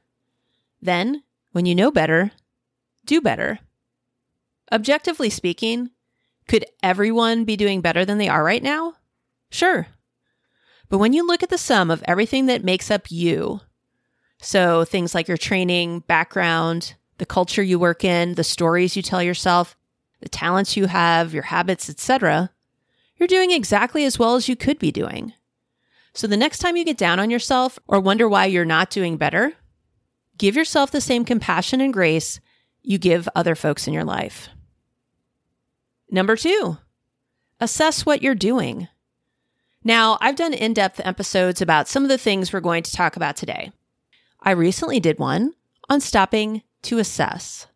Then, 0.83 1.23
when 1.53 1.65
you 1.65 1.75
know 1.75 1.91
better, 1.91 2.33
do 3.07 3.23
better. 3.23 3.61
Objectively 4.71 5.31
speaking, 5.31 5.89
could 6.49 6.65
everyone 6.83 7.45
be 7.45 7.57
doing 7.57 7.81
better 7.81 8.05
than 8.05 8.19
they 8.19 8.29
are 8.29 8.45
right 8.45 8.63
now? 8.63 8.95
Sure. 9.51 9.87
But 10.89 10.99
when 10.99 11.13
you 11.13 11.27
look 11.27 11.43
at 11.43 11.49
the 11.49 11.59
sum 11.59 11.91
of 11.91 12.05
everything 12.07 12.47
that 12.47 12.65
makes 12.65 12.91
up 12.91 13.11
you, 13.11 13.61
so 14.41 14.85
things 14.85 15.15
like 15.15 15.29
your 15.29 15.37
training, 15.37 16.01
background, 16.01 16.95
the 17.19 17.27
culture 17.27 17.63
you 17.63 17.79
work 17.79 18.05
in, 18.05 18.35
the 18.35 18.45
stories 18.45 18.97
you 18.97 19.03
tell 19.03 19.23
yourself, 19.23 19.77
the 20.21 20.29
talents 20.29 20.77
you 20.77 20.87
have, 20.87 21.35
your 21.35 21.45
habits, 21.45 21.91
etc., 21.91 22.51
you're 23.17 23.27
doing 23.27 23.51
exactly 23.51 24.05
as 24.05 24.19
well 24.19 24.35
as 24.35 24.49
you 24.49 24.57
could 24.57 24.79
be 24.79 24.93
doing. 24.93 25.33
So 26.13 26.27
the 26.27 26.37
next 26.37 26.59
time 26.59 26.77
you 26.77 26.85
get 26.85 26.99
down 26.99 27.19
on 27.19 27.31
yourself 27.31 27.79
or 27.89 27.99
wonder 27.99 28.29
why 28.29 28.47
you're 28.47 28.65
not 28.65 28.91
doing 28.91 29.17
better, 29.17 29.53
give 30.39 30.55
yourself 30.55 30.91
the 30.91 31.01
same 31.01 31.25
compassion 31.25 31.81
and 31.81 31.93
grace 31.93 32.41
you 32.83 32.99
give 32.99 33.29
other 33.35 33.55
folks 33.55 33.87
in 33.87 33.95
your 33.95 34.05
life. 34.05 34.49
Number 36.11 36.37
two, 36.37 36.79
assess 37.61 38.07
what 38.07 38.23
you're 38.23 38.35
doing. 38.35 38.89
Now, 39.83 40.19
I've 40.21 40.37
done 40.37 40.55
in 40.55 40.75
depth 40.75 41.01
episodes 41.05 41.61
about 41.61 41.89
some 41.89 42.03
of 42.03 42.09
the 42.09 42.19
things 42.19 42.53
we're 42.53 42.61
going 42.61 42.83
to 42.83 42.93
talk 42.93 43.17
about 43.17 43.37
today. 43.37 43.73
I 44.41 44.51
recently 44.53 45.01
did 45.01 45.19
one 45.19 45.55
on 45.89 46.01
stopping 46.01 46.63
to 46.83 46.99
assess. 46.99 47.67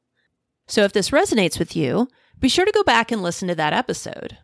So 0.66 0.82
if 0.82 0.92
this 0.92 1.10
resonates 1.10 1.58
with 1.58 1.74
you, 1.74 2.08
be 2.38 2.48
sure 2.48 2.64
to 2.64 2.72
go 2.72 2.82
back 2.82 3.12
and 3.12 3.22
listen 3.22 3.48
to 3.48 3.54
that 3.56 3.72
episode. 3.72 4.38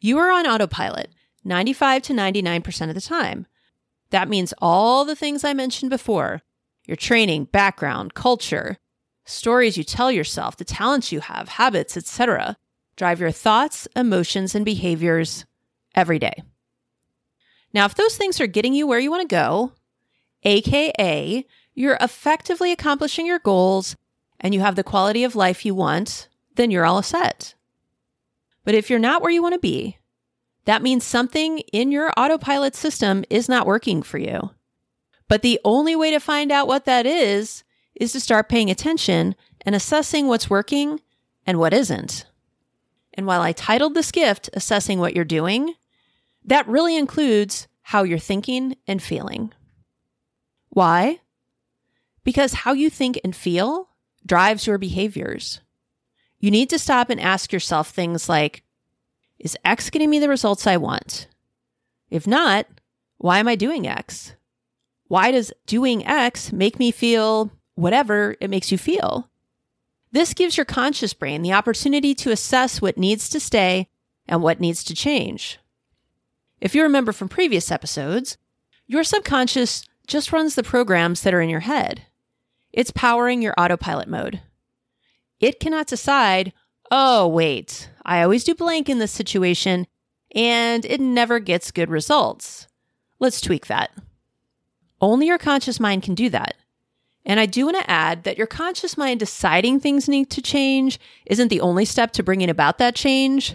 You 0.00 0.18
are 0.18 0.30
on 0.30 0.46
autopilot 0.46 1.10
95 1.44 2.02
to 2.02 2.12
99% 2.12 2.88
of 2.88 2.94
the 2.94 3.00
time. 3.00 3.46
That 4.10 4.28
means 4.28 4.54
all 4.58 5.04
the 5.04 5.16
things 5.16 5.44
I 5.44 5.52
mentioned 5.54 5.90
before 5.90 6.42
your 6.86 6.96
training, 6.96 7.44
background, 7.44 8.14
culture, 8.14 8.78
stories 9.28 9.76
you 9.76 9.84
tell 9.84 10.10
yourself, 10.10 10.56
the 10.56 10.64
talents 10.64 11.12
you 11.12 11.20
have, 11.20 11.48
habits, 11.48 11.96
etc. 11.96 12.56
drive 12.96 13.20
your 13.20 13.30
thoughts, 13.30 13.86
emotions, 13.94 14.54
and 14.54 14.64
behaviors 14.64 15.44
every 15.94 16.18
day. 16.18 16.42
Now, 17.74 17.84
if 17.84 17.94
those 17.94 18.16
things 18.16 18.40
are 18.40 18.46
getting 18.46 18.74
you 18.74 18.86
where 18.86 18.98
you 18.98 19.10
want 19.10 19.28
to 19.28 19.34
go, 19.34 19.72
aka 20.44 21.44
you're 21.74 21.98
effectively 22.00 22.72
accomplishing 22.72 23.26
your 23.26 23.38
goals 23.38 23.96
and 24.40 24.54
you 24.54 24.60
have 24.60 24.76
the 24.76 24.82
quality 24.82 25.24
of 25.24 25.36
life 25.36 25.64
you 25.64 25.74
want, 25.74 26.28
then 26.56 26.70
you're 26.70 26.86
all 26.86 27.02
set. 27.02 27.54
But 28.64 28.74
if 28.74 28.90
you're 28.90 28.98
not 28.98 29.22
where 29.22 29.30
you 29.30 29.42
want 29.42 29.54
to 29.54 29.60
be, 29.60 29.98
that 30.64 30.82
means 30.82 31.04
something 31.04 31.58
in 31.72 31.92
your 31.92 32.12
autopilot 32.16 32.74
system 32.74 33.24
is 33.30 33.48
not 33.48 33.66
working 33.66 34.02
for 34.02 34.18
you. 34.18 34.50
But 35.28 35.42
the 35.42 35.60
only 35.64 35.94
way 35.94 36.10
to 36.10 36.18
find 36.18 36.50
out 36.50 36.66
what 36.66 36.84
that 36.86 37.06
is 37.06 37.62
is 37.98 38.12
to 38.12 38.20
start 38.20 38.48
paying 38.48 38.70
attention 38.70 39.34
and 39.62 39.74
assessing 39.74 40.26
what's 40.26 40.48
working 40.48 41.00
and 41.46 41.58
what 41.58 41.74
isn't. 41.74 42.26
And 43.14 43.26
while 43.26 43.42
I 43.42 43.52
titled 43.52 43.94
this 43.94 44.12
gift 44.12 44.48
Assessing 44.52 45.00
What 45.00 45.14
You're 45.14 45.24
Doing, 45.24 45.74
that 46.44 46.68
really 46.68 46.96
includes 46.96 47.66
how 47.82 48.04
you're 48.04 48.18
thinking 48.18 48.76
and 48.86 49.02
feeling. 49.02 49.52
Why? 50.68 51.20
Because 52.22 52.52
how 52.52 52.72
you 52.72 52.90
think 52.90 53.18
and 53.24 53.34
feel 53.34 53.88
drives 54.24 54.66
your 54.66 54.78
behaviors. 54.78 55.60
You 56.38 56.50
need 56.50 56.70
to 56.70 56.78
stop 56.78 57.10
and 57.10 57.20
ask 57.20 57.52
yourself 57.52 57.90
things 57.90 58.28
like 58.28 58.62
Is 59.38 59.56
X 59.64 59.90
getting 59.90 60.10
me 60.10 60.18
the 60.20 60.28
results 60.28 60.66
I 60.66 60.76
want? 60.76 61.26
If 62.10 62.26
not, 62.26 62.66
why 63.16 63.38
am 63.38 63.48
I 63.48 63.56
doing 63.56 63.86
X? 63.86 64.34
Why 65.08 65.32
does 65.32 65.52
doing 65.66 66.06
X 66.06 66.52
make 66.52 66.78
me 66.78 66.92
feel 66.92 67.50
whatever 67.78 68.34
it 68.40 68.50
makes 68.50 68.72
you 68.72 68.78
feel? 68.78 69.30
This 70.10 70.34
gives 70.34 70.56
your 70.56 70.66
conscious 70.66 71.14
brain 71.14 71.42
the 71.42 71.52
opportunity 71.52 72.14
to 72.16 72.32
assess 72.32 72.82
what 72.82 72.98
needs 72.98 73.28
to 73.28 73.38
stay 73.38 73.88
and 74.26 74.42
what 74.42 74.58
needs 74.58 74.82
to 74.84 74.94
change. 74.94 75.58
If 76.60 76.74
you 76.74 76.82
remember 76.82 77.12
from 77.12 77.28
previous 77.28 77.70
episodes, 77.70 78.36
your 78.88 79.04
subconscious 79.04 79.86
just 80.08 80.32
runs 80.32 80.54
the 80.54 80.62
programs 80.64 81.22
that 81.22 81.32
are 81.32 81.40
in 81.40 81.50
your 81.50 81.60
head. 81.60 82.02
It's 82.72 82.90
powering 82.90 83.42
your 83.42 83.54
autopilot 83.56 84.08
mode. 84.08 84.40
It 85.38 85.60
cannot 85.60 85.86
decide, 85.86 86.52
oh, 86.90 87.28
wait, 87.28 87.90
I 88.04 88.22
always 88.22 88.42
do 88.42 88.56
blank 88.56 88.88
in 88.88 88.98
this 88.98 89.12
situation 89.12 89.86
and 90.34 90.84
it 90.84 91.00
never 91.00 91.38
gets 91.38 91.70
good 91.70 91.90
results. 91.90 92.66
Let's 93.20 93.40
tweak 93.40 93.66
that. 93.68 93.92
Only 95.00 95.26
your 95.26 95.38
conscious 95.38 95.78
mind 95.78 96.02
can 96.02 96.16
do 96.16 96.28
that. 96.30 96.56
And 97.24 97.38
I 97.38 97.46
do 97.46 97.66
want 97.66 97.76
to 97.76 97.90
add 97.90 98.24
that 98.24 98.38
your 98.38 98.46
conscious 98.46 98.96
mind 98.96 99.20
deciding 99.20 99.80
things 99.80 100.08
need 100.08 100.30
to 100.30 100.42
change 100.42 100.98
isn't 101.26 101.48
the 101.48 101.60
only 101.60 101.84
step 101.84 102.12
to 102.12 102.22
bringing 102.22 102.48
about 102.48 102.78
that 102.78 102.94
change. 102.94 103.54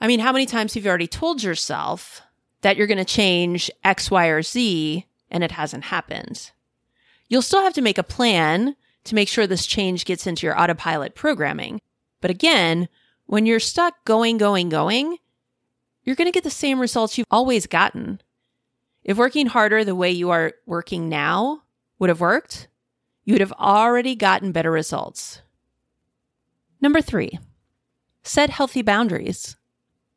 I 0.00 0.06
mean, 0.06 0.20
how 0.20 0.32
many 0.32 0.46
times 0.46 0.74
have 0.74 0.84
you 0.84 0.88
already 0.88 1.06
told 1.06 1.42
yourself 1.42 2.22
that 2.62 2.76
you're 2.76 2.86
going 2.86 2.98
to 2.98 3.04
change 3.04 3.70
X, 3.84 4.10
Y, 4.10 4.26
or 4.26 4.42
Z 4.42 5.06
and 5.30 5.44
it 5.44 5.52
hasn't 5.52 5.84
happened? 5.84 6.50
You'll 7.28 7.42
still 7.42 7.62
have 7.62 7.74
to 7.74 7.82
make 7.82 7.98
a 7.98 8.02
plan 8.02 8.74
to 9.04 9.14
make 9.14 9.28
sure 9.28 9.46
this 9.46 9.66
change 9.66 10.04
gets 10.04 10.26
into 10.26 10.46
your 10.46 10.58
autopilot 10.58 11.14
programming. 11.14 11.80
But 12.20 12.30
again, 12.30 12.88
when 13.26 13.44
you're 13.44 13.60
stuck 13.60 14.04
going, 14.04 14.38
going, 14.38 14.68
going, 14.68 15.18
you're 16.04 16.16
going 16.16 16.26
to 16.26 16.32
get 16.32 16.44
the 16.44 16.50
same 16.50 16.80
results 16.80 17.18
you've 17.18 17.26
always 17.30 17.66
gotten. 17.66 18.20
If 19.04 19.18
working 19.18 19.46
harder 19.46 19.84
the 19.84 19.94
way 19.94 20.10
you 20.10 20.30
are 20.30 20.52
working 20.66 21.08
now 21.08 21.62
would 21.98 22.08
have 22.08 22.20
worked, 22.20 22.68
you 23.24 23.34
would 23.34 23.40
have 23.40 23.52
already 23.52 24.14
gotten 24.14 24.52
better 24.52 24.70
results. 24.70 25.42
Number 26.80 27.00
three, 27.00 27.38
set 28.22 28.50
healthy 28.50 28.82
boundaries. 28.82 29.56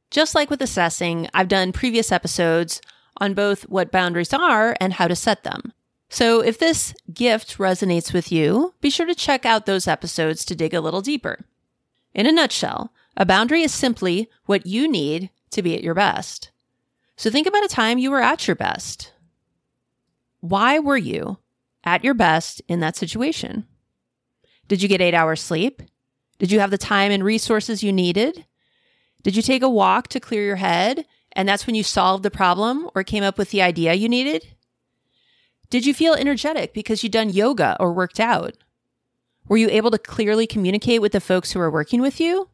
Just 0.09 0.35
like 0.35 0.49
with 0.49 0.61
assessing, 0.61 1.29
I've 1.33 1.47
done 1.47 1.71
previous 1.71 2.11
episodes 2.11 2.81
on 3.17 3.33
both 3.33 3.63
what 3.63 3.91
boundaries 3.91 4.33
are 4.33 4.75
and 4.79 4.93
how 4.93 5.07
to 5.07 5.15
set 5.15 5.43
them. 5.43 5.73
So 6.09 6.41
if 6.41 6.57
this 6.57 6.93
gift 7.13 7.57
resonates 7.57 8.13
with 8.13 8.31
you, 8.31 8.73
be 8.81 8.89
sure 8.89 9.05
to 9.05 9.15
check 9.15 9.45
out 9.45 9.65
those 9.65 9.87
episodes 9.87 10.43
to 10.45 10.55
dig 10.55 10.73
a 10.73 10.81
little 10.81 11.01
deeper. 11.01 11.45
In 12.13 12.25
a 12.25 12.31
nutshell, 12.31 12.91
a 13.15 13.25
boundary 13.25 13.61
is 13.61 13.73
simply 13.73 14.29
what 14.45 14.65
you 14.65 14.89
need 14.89 15.29
to 15.51 15.61
be 15.61 15.75
at 15.75 15.83
your 15.83 15.93
best. 15.93 16.51
So 17.15 17.29
think 17.29 17.47
about 17.47 17.63
a 17.63 17.69
time 17.69 17.97
you 17.97 18.11
were 18.11 18.21
at 18.21 18.47
your 18.47 18.55
best. 18.55 19.13
Why 20.41 20.79
were 20.79 20.97
you 20.97 21.37
at 21.83 22.03
your 22.03 22.13
best 22.13 22.61
in 22.67 22.79
that 22.79 22.95
situation? 22.95 23.65
Did 24.67 24.81
you 24.81 24.87
get 24.87 25.01
eight 25.01 25.13
hours 25.13 25.41
sleep? 25.41 25.81
Did 26.39 26.51
you 26.51 26.59
have 26.59 26.71
the 26.71 26.77
time 26.77 27.11
and 27.11 27.23
resources 27.23 27.83
you 27.83 27.91
needed? 27.91 28.45
Did 29.23 29.35
you 29.35 29.41
take 29.41 29.61
a 29.61 29.69
walk 29.69 30.07
to 30.09 30.19
clear 30.19 30.43
your 30.43 30.55
head 30.55 31.05
and 31.33 31.47
that's 31.47 31.65
when 31.65 31.75
you 31.75 31.83
solved 31.83 32.23
the 32.23 32.31
problem 32.31 32.89
or 32.95 33.03
came 33.03 33.23
up 33.23 33.37
with 33.37 33.51
the 33.51 33.61
idea 33.61 33.93
you 33.93 34.09
needed? 34.09 34.55
Did 35.69 35.85
you 35.85 35.93
feel 35.93 36.13
energetic 36.13 36.73
because 36.73 37.03
you'd 37.03 37.13
done 37.13 37.29
yoga 37.29 37.77
or 37.79 37.93
worked 37.93 38.19
out? 38.19 38.57
Were 39.47 39.57
you 39.57 39.69
able 39.69 39.91
to 39.91 39.97
clearly 39.97 40.47
communicate 40.47 41.01
with 41.01 41.11
the 41.11 41.21
folks 41.21 41.51
who 41.51 41.59
are 41.59 41.71
working 41.71 42.01
with 42.01 42.19
you? 42.19 42.49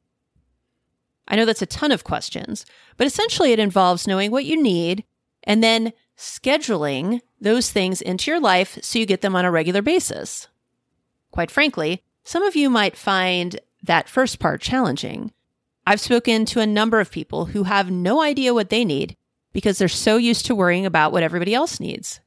I 1.27 1.35
know 1.35 1.45
that's 1.45 1.61
a 1.61 1.65
ton 1.65 1.91
of 1.91 2.03
questions, 2.03 2.65
but 2.95 3.07
essentially 3.07 3.51
it 3.51 3.59
involves 3.59 4.07
knowing 4.07 4.31
what 4.31 4.45
you 4.45 4.61
need 4.61 5.03
and 5.43 5.63
then 5.63 5.93
scheduling 6.17 7.21
those 7.39 7.71
things 7.71 8.01
into 8.01 8.31
your 8.31 8.39
life 8.39 8.79
so 8.81 8.99
you 8.99 9.05
get 9.05 9.21
them 9.21 9.35
on 9.35 9.45
a 9.45 9.51
regular 9.51 9.81
basis. 9.81 10.47
Quite 11.31 11.51
frankly, 11.51 12.03
some 12.23 12.43
of 12.43 12.55
you 12.55 12.69
might 12.69 12.97
find 12.97 13.59
that 13.83 14.09
first 14.09 14.39
part 14.39 14.59
challenging. 14.61 15.31
I've 15.85 16.01
spoken 16.01 16.45
to 16.47 16.59
a 16.59 16.67
number 16.67 16.99
of 16.99 17.11
people 17.11 17.45
who 17.45 17.63
have 17.63 17.91
no 17.91 18.21
idea 18.21 18.53
what 18.53 18.69
they 18.69 18.83
need 18.83 19.15
because 19.53 19.77
they're 19.77 19.87
so 19.87 20.17
used 20.17 20.45
to 20.47 20.55
worrying 20.55 20.85
about 20.85 21.11
what 21.11 21.23
everybody 21.23 21.53
else 21.53 21.79
needs. 21.79 22.19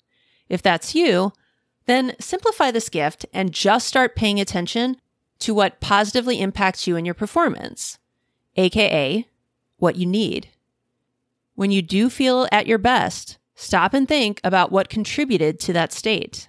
If 0.48 0.62
that's 0.62 0.94
you, 0.94 1.32
then 1.86 2.14
simplify 2.20 2.70
this 2.70 2.88
gift 2.88 3.26
and 3.32 3.52
just 3.52 3.86
start 3.86 4.16
paying 4.16 4.40
attention 4.40 4.96
to 5.40 5.52
what 5.52 5.80
positively 5.80 6.40
impacts 6.40 6.86
you 6.86 6.96
and 6.96 7.04
your 7.04 7.14
performance, 7.14 7.98
aka 8.56 9.26
what 9.78 9.96
you 9.96 10.06
need. 10.06 10.48
When 11.54 11.70
you 11.70 11.82
do 11.82 12.08
feel 12.08 12.46
at 12.52 12.66
your 12.66 12.78
best, 12.78 13.38
stop 13.60 13.92
and 13.92 14.08
think 14.08 14.40
about 14.42 14.72
what 14.72 14.88
contributed 14.88 15.60
to 15.60 15.72
that 15.74 15.92
state. 15.92 16.48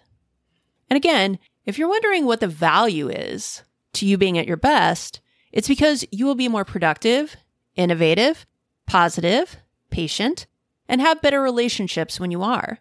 And 0.90 0.98
again, 0.98 1.40
if 1.66 1.78
you're 1.78 1.90
wondering 1.90 2.26
what 2.26 2.40
the 2.40 2.48
value 2.48 3.10
is 3.10 3.64
to 3.94 4.06
you 4.06 4.18
being 4.18 4.38
at 4.38 4.48
your 4.48 4.58
best, 4.58 5.20
it's 5.52 5.68
because 5.68 6.06
you 6.12 6.26
will 6.26 6.36
be 6.36 6.48
more 6.48 6.66
productive, 6.66 7.36
innovative, 7.76 8.46
positive, 8.88 9.58
patient, 9.90 10.48
and 10.88 11.02
have 11.02 11.22
better 11.22 11.42
relationships 11.42 12.20
when 12.20 12.32
you 12.32 12.42
are. 12.42 12.80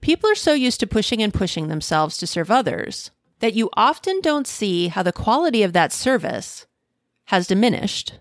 People 0.00 0.30
are 0.30 0.36
so 0.36 0.54
used 0.54 0.80
to 0.80 0.86
pushing 0.86 1.22
and 1.22 1.34
pushing 1.34 1.68
themselves 1.68 2.16
to 2.18 2.26
serve 2.26 2.50
others 2.50 3.10
that 3.40 3.54
you 3.54 3.68
often 3.74 4.20
don't 4.20 4.46
see 4.46 4.88
how 4.88 5.02
the 5.02 5.12
quality 5.12 5.62
of 5.62 5.72
that 5.72 5.92
service 5.92 6.66
has 7.26 7.46
diminished. 7.46 8.14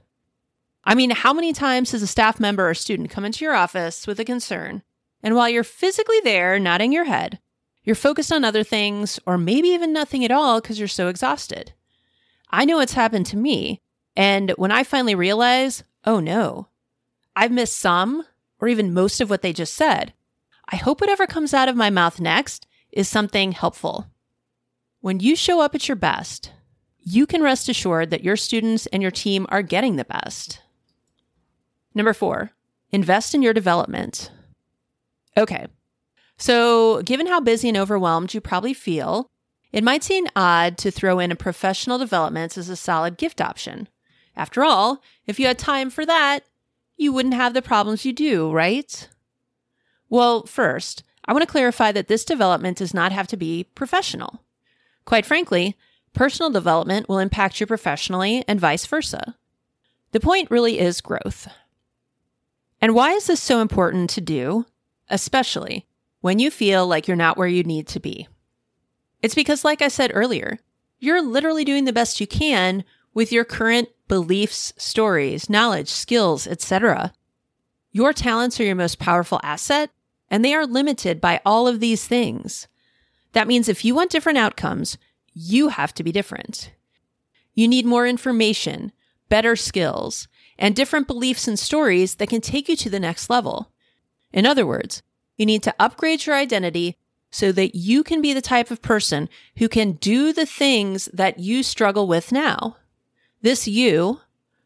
I 0.84 0.96
mean, 0.96 1.12
how 1.12 1.34
many 1.34 1.54
times 1.54 1.92
has 1.92 2.02
a 2.02 2.08
staff 2.08 2.40
member 2.40 2.68
or 2.68 2.74
student 2.74 3.10
come 3.10 3.26
into 3.26 3.46
your 3.46 3.54
office 3.54 4.08
with 4.08 4.20
a 4.20 4.26
concern, 4.26 4.82
and 5.24 5.36
while 5.36 5.50
you're 5.50 5.64
physically 5.64 6.20
there 6.24 6.60
nodding 6.60 6.92
your 6.92 7.06
head, 7.06 7.40
you're 7.84 7.96
focused 7.96 8.32
on 8.32 8.44
other 8.44 8.64
things 8.64 9.20
or 9.26 9.38
maybe 9.38 9.70
even 9.70 9.94
nothing 9.94 10.24
at 10.24 10.32
all 10.32 10.62
because 10.62 10.78
you're 10.78 10.88
so 10.88 11.08
exhausted? 11.08 11.74
I 12.50 12.66
know 12.66 12.80
it's 12.80 12.94
happened 12.94 13.26
to 13.28 13.38
me. 13.38 13.82
And 14.16 14.52
when 14.52 14.72
I 14.72 14.84
finally 14.84 15.16
realize, 15.16 15.84
oh 16.06 16.20
no, 16.20 16.68
I've 17.36 17.52
missed 17.52 17.78
some 17.78 18.26
or 18.60 18.68
even 18.68 18.94
most 18.94 19.22
of 19.22 19.30
what 19.30 19.42
they 19.42 19.54
just 19.54 19.74
said, 19.74 20.14
I 20.70 20.76
hope 20.76 21.02
whatever 21.02 21.26
comes 21.26 21.54
out 21.54 21.68
of 21.68 21.76
my 21.76 21.90
mouth 21.90 22.20
next 22.20 22.68
is 22.92 23.08
something 23.08 23.54
helpful. 23.54 24.08
When 25.02 25.20
you 25.20 25.36
show 25.36 25.62
up 25.62 25.74
at 25.76 25.88
your 25.88 25.96
best, 25.96 26.52
you 27.00 27.26
can 27.26 27.42
rest 27.44 27.68
assured 27.68 28.12
that 28.12 28.24
your 28.24 28.38
students 28.38 28.86
and 28.88 29.02
your 29.02 29.12
team 29.12 29.46
are 29.50 29.62
getting 29.62 29.96
the 29.96 30.06
best. 30.06 30.62
Number 31.94 32.14
four, 32.14 32.52
invest 32.92 33.36
in 33.36 33.42
your 33.42 33.54
development. 33.54 34.32
Okay. 35.38 35.68
So, 36.38 37.02
given 37.04 37.28
how 37.28 37.40
busy 37.40 37.70
and 37.70 37.78
overwhelmed 37.78 38.34
you 38.34 38.42
probably 38.42 38.74
feel, 38.74 39.30
it 39.72 39.84
might 39.84 40.04
seem 40.04 40.28
odd 40.36 40.78
to 40.80 40.92
throw 40.92 41.20
in 41.20 41.32
a 41.32 41.36
professional 41.36 41.98
development 41.98 42.58
as 42.58 42.70
a 42.70 42.76
solid 42.76 43.18
gift 43.18 43.42
option. 43.42 43.88
After 44.36 44.64
all, 44.64 45.02
if 45.26 45.40
you 45.40 45.48
had 45.48 45.60
time 45.60 45.90
for 45.90 46.06
that, 46.06 46.42
you 46.98 47.12
wouldn't 47.12 47.34
have 47.34 47.54
the 47.54 47.62
problems 47.62 48.06
you 48.06 48.14
do, 48.14 48.52
right? 48.52 49.10
Well, 50.10 50.46
first, 50.46 51.04
I 51.26 51.34
want 51.34 51.44
to 51.44 51.52
clarify 51.52 51.92
that 51.92 52.08
this 52.08 52.26
development 52.26 52.78
does 52.78 52.94
not 52.94 53.12
have 53.12 53.28
to 53.28 53.38
be 53.38 53.64
professional. 53.76 54.42
Quite 55.06 55.26
frankly, 55.26 55.76
personal 56.14 56.50
development 56.50 57.10
will 57.10 57.20
impact 57.20 57.60
you 57.60 57.66
professionally 57.66 58.44
and 58.48 58.60
vice 58.60 58.86
versa. 58.86 59.36
The 60.12 60.20
point 60.20 60.52
really 60.52 60.80
is 60.80 61.02
growth. 61.02 61.48
And 62.80 62.94
why 62.94 63.14
is 63.14 63.28
this 63.28 63.42
so 63.42 63.60
important 63.60 64.10
to 64.12 64.22
do, 64.22 64.66
especially 65.10 65.86
when 66.22 66.40
you 66.40 66.50
feel 66.50 66.88
like 66.88 67.08
you're 67.08 67.18
not 67.18 67.38
where 67.38 67.48
you 67.48 67.64
need 67.64 67.88
to 67.88 68.00
be? 68.00 68.28
It's 69.22 69.36
because, 69.36 69.64
like 69.64 69.82
I 69.82 69.88
said 69.88 70.12
earlier, 70.14 70.60
you're 71.00 71.22
literally 71.22 71.66
doing 71.66 71.86
the 71.86 71.94
best 71.94 72.20
you 72.20 72.28
can 72.28 72.84
with 73.14 73.32
your 73.32 73.46
current 73.46 73.90
beliefs, 74.08 74.74
stories, 74.78 75.50
knowledge, 75.50 75.90
skills, 75.90 76.48
etc. 76.48 77.14
Your 77.92 78.14
talents 78.14 78.60
are 78.60 78.64
your 78.64 78.76
most 78.76 79.00
powerful 79.00 79.40
asset, 79.44 79.90
and 80.30 80.44
they 80.44 80.54
are 80.54 80.66
limited 80.66 81.22
by 81.22 81.42
all 81.46 81.68
of 81.68 81.80
these 81.80 82.08
things. 82.08 82.68
That 83.34 83.48
means 83.48 83.68
if 83.68 83.84
you 83.84 83.96
want 83.96 84.12
different 84.12 84.38
outcomes, 84.38 84.98
you 85.34 85.70
have 85.70 85.94
to 85.96 86.04
be 86.04 86.12
different. 86.12 86.72
You 87.54 87.68
need 87.68 87.86
more 87.86 88.08
information, 88.08 88.92
better 89.30 89.56
skills, 89.56 90.28
and 90.58 90.76
different 90.76 91.08
beliefs 91.08 91.48
and 91.48 91.58
stories 91.58 92.16
that 92.16 92.30
can 92.30 92.42
take 92.42 92.70
you 92.70 92.76
to 92.78 92.90
the 92.90 93.00
next 93.00 93.30
level. 93.30 93.73
In 94.34 94.46
other 94.46 94.66
words, 94.66 95.04
you 95.38 95.46
need 95.46 95.64
to 95.64 95.76
upgrade 95.80 96.26
your 96.26 96.36
identity 96.36 96.98
so 97.32 97.52
that 97.52 97.76
you 97.76 98.04
can 98.04 98.22
be 98.22 98.34
the 98.34 98.42
type 98.42 98.70
of 98.70 98.82
person 98.82 99.30
who 99.58 99.70
can 99.70 99.94
do 99.94 100.34
the 100.34 100.46
things 100.46 101.06
that 101.14 101.40
you 101.40 101.64
struggle 101.64 102.08
with 102.08 102.32
now. 102.32 102.78
This 103.42 103.68
you, 103.68 104.22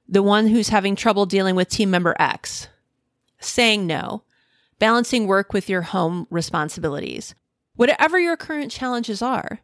the 0.08 0.24
one 0.24 0.48
who's 0.48 0.70
having 0.70 0.96
trouble 0.96 1.26
dealing 1.26 1.56
with 1.56 1.70
team 1.70 1.90
member 1.90 2.16
X, 2.20 2.68
saying 3.40 3.88
no, 3.88 4.24
balancing 4.80 5.28
work 5.28 5.54
with 5.54 5.70
your 5.70 5.82
home 5.82 6.28
responsibilities, 6.30 7.36
whatever 7.76 8.20
your 8.20 8.38
current 8.38 8.72
challenges 8.72 9.22
are. 9.22 9.60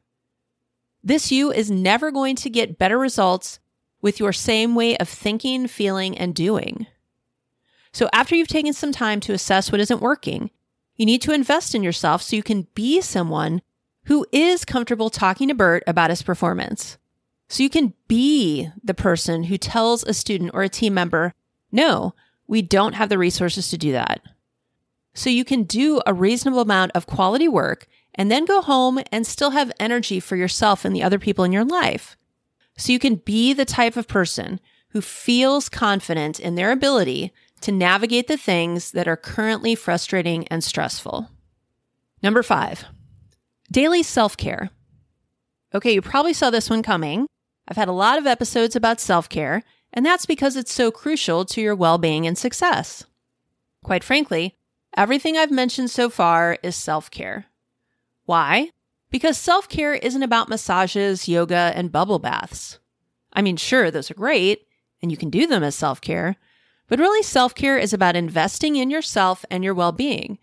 This 1.03 1.31
you 1.31 1.51
is 1.51 1.69
never 1.69 2.12
going 2.12 2.36
to 2.38 2.50
get 2.50 2.77
better 2.77 2.98
results 2.98 3.60
with 4.01 4.19
your 4.19 4.33
same 4.33 4.75
way 4.75 4.95
of 4.98 5.10
thinking, 5.10 5.67
feeling, 5.67 6.17
and 6.17 6.33
doing. 6.33 6.88
So 7.93 8.09
after 8.12 8.35
you've 8.35 8.47
taken 8.47 8.73
some 8.73 8.91
time 8.91 9.19
to 9.21 9.33
assess 9.33 9.71
what 9.71 9.79
isn't 9.79 10.01
working, 10.01 10.50
you 10.95 11.05
need 11.05 11.21
to 11.21 11.33
invest 11.33 11.73
in 11.73 11.83
yourself 11.83 12.21
so 12.21 12.35
you 12.35 12.43
can 12.43 12.67
be 12.73 13.01
someone 13.01 13.62
who 14.05 14.25
is 14.31 14.65
comfortable 14.65 15.09
talking 15.09 15.47
to 15.47 15.53
Bert 15.53 15.83
about 15.88 16.09
his 16.09 16.23
performance. 16.23 16.97
So 17.47 17.63
you 17.63 17.69
can 17.69 17.93
be 18.07 18.69
the 18.83 18.93
person 18.93 19.43
who 19.43 19.57
tells 19.57 20.03
a 20.03 20.13
student 20.13 20.51
or 20.53 20.63
a 20.63 20.69
team 20.69 20.93
member, 20.93 21.33
no, 21.71 22.15
we 22.47 22.62
don't 22.62 22.93
have 22.93 23.09
the 23.09 23.17
resources 23.17 23.69
to 23.69 23.77
do 23.77 23.91
that. 23.91 24.21
So 25.13 25.29
you 25.29 25.45
can 25.45 25.63
do 25.63 26.01
a 26.05 26.13
reasonable 26.13 26.62
amount 26.62 26.91
of 26.95 27.05
quality 27.05 27.47
work 27.47 27.88
and 28.15 28.31
then 28.31 28.45
go 28.45 28.62
home 28.62 29.00
and 29.12 29.25
still 29.25 29.51
have 29.51 29.71
energy 29.79 30.19
for 30.19 30.35
yourself 30.35 30.83
and 30.83 30.95
the 30.95 31.03
other 31.03 31.19
people 31.19 31.43
in 31.43 31.51
your 31.51 31.63
life. 31.63 32.17
So 32.77 32.91
you 32.91 33.00
can 33.00 33.15
be 33.15 33.53
the 33.53 33.65
type 33.65 33.95
of 33.95 34.07
person 34.07 34.59
who 34.89 35.01
feels 35.01 35.69
confident 35.69 36.39
in 36.39 36.55
their 36.55 36.71
ability 36.71 37.31
to 37.63 37.72
navigate 37.72 38.27
the 38.27 38.38
things 38.38 38.91
that 38.91 39.08
are 39.08 39.17
currently 39.17 39.75
frustrating 39.75 40.48
and 40.50 40.63
stressful. 40.63 41.29
Number 42.21 42.43
five, 42.43 42.86
daily 43.71 44.04
self 44.04 44.38
care. 44.38 44.69
Okay, 45.73 45.93
you 45.93 46.02
probably 46.02 46.34
saw 46.34 46.49
this 46.49 46.69
one 46.69 46.84
coming. 46.84 47.28
I've 47.67 47.78
had 47.78 47.88
a 47.88 47.93
lot 47.93 48.17
of 48.17 48.28
episodes 48.28 48.76
about 48.76 48.99
self 48.99 49.28
care, 49.28 49.63
and 49.91 50.06
that's 50.06 50.26
because 50.26 50.56
it's 50.56 50.73
so 50.73 50.91
crucial 50.91 51.45
to 51.45 51.62
your 51.62 51.76
well 51.76 51.97
being 51.97 52.28
and 52.28 52.38
success. 52.38 53.06
Quite 53.84 54.04
frankly, 54.04 54.56
everything 54.95 55.38
I've 55.38 55.52
mentioned 55.52 55.89
so 55.89 56.10
far 56.10 56.58
is 56.63 56.76
self 56.76 57.10
care. 57.10 57.45
Why? 58.26 58.69
Because 59.10 59.38
self 59.38 59.67
care 59.69 59.93
isn't 59.93 60.23
about 60.23 60.49
massages, 60.49 61.28
yoga, 61.28 61.71
and 61.76 61.91
bubble 61.91 62.19
baths. 62.19 62.80
I 63.34 63.41
mean, 63.41 63.58
sure, 63.58 63.89
those 63.91 64.12
are 64.12 64.15
great, 64.15 64.67
and 65.02 65.12
you 65.12 65.17
can 65.17 65.30
do 65.30 65.47
them 65.47 65.63
as 65.63 65.76
self 65.76 66.02
care, 66.02 66.38
but 66.88 67.00
really, 67.00 67.24
self 67.24 67.56
care 67.56 67.78
is 67.78 67.93
about 67.93 68.15
investing 68.15 68.76
in 68.76 68.89
yourself 68.89 69.46
and 69.50 69.63
your 69.63 69.74
well 69.74 69.91
being. 69.91 70.38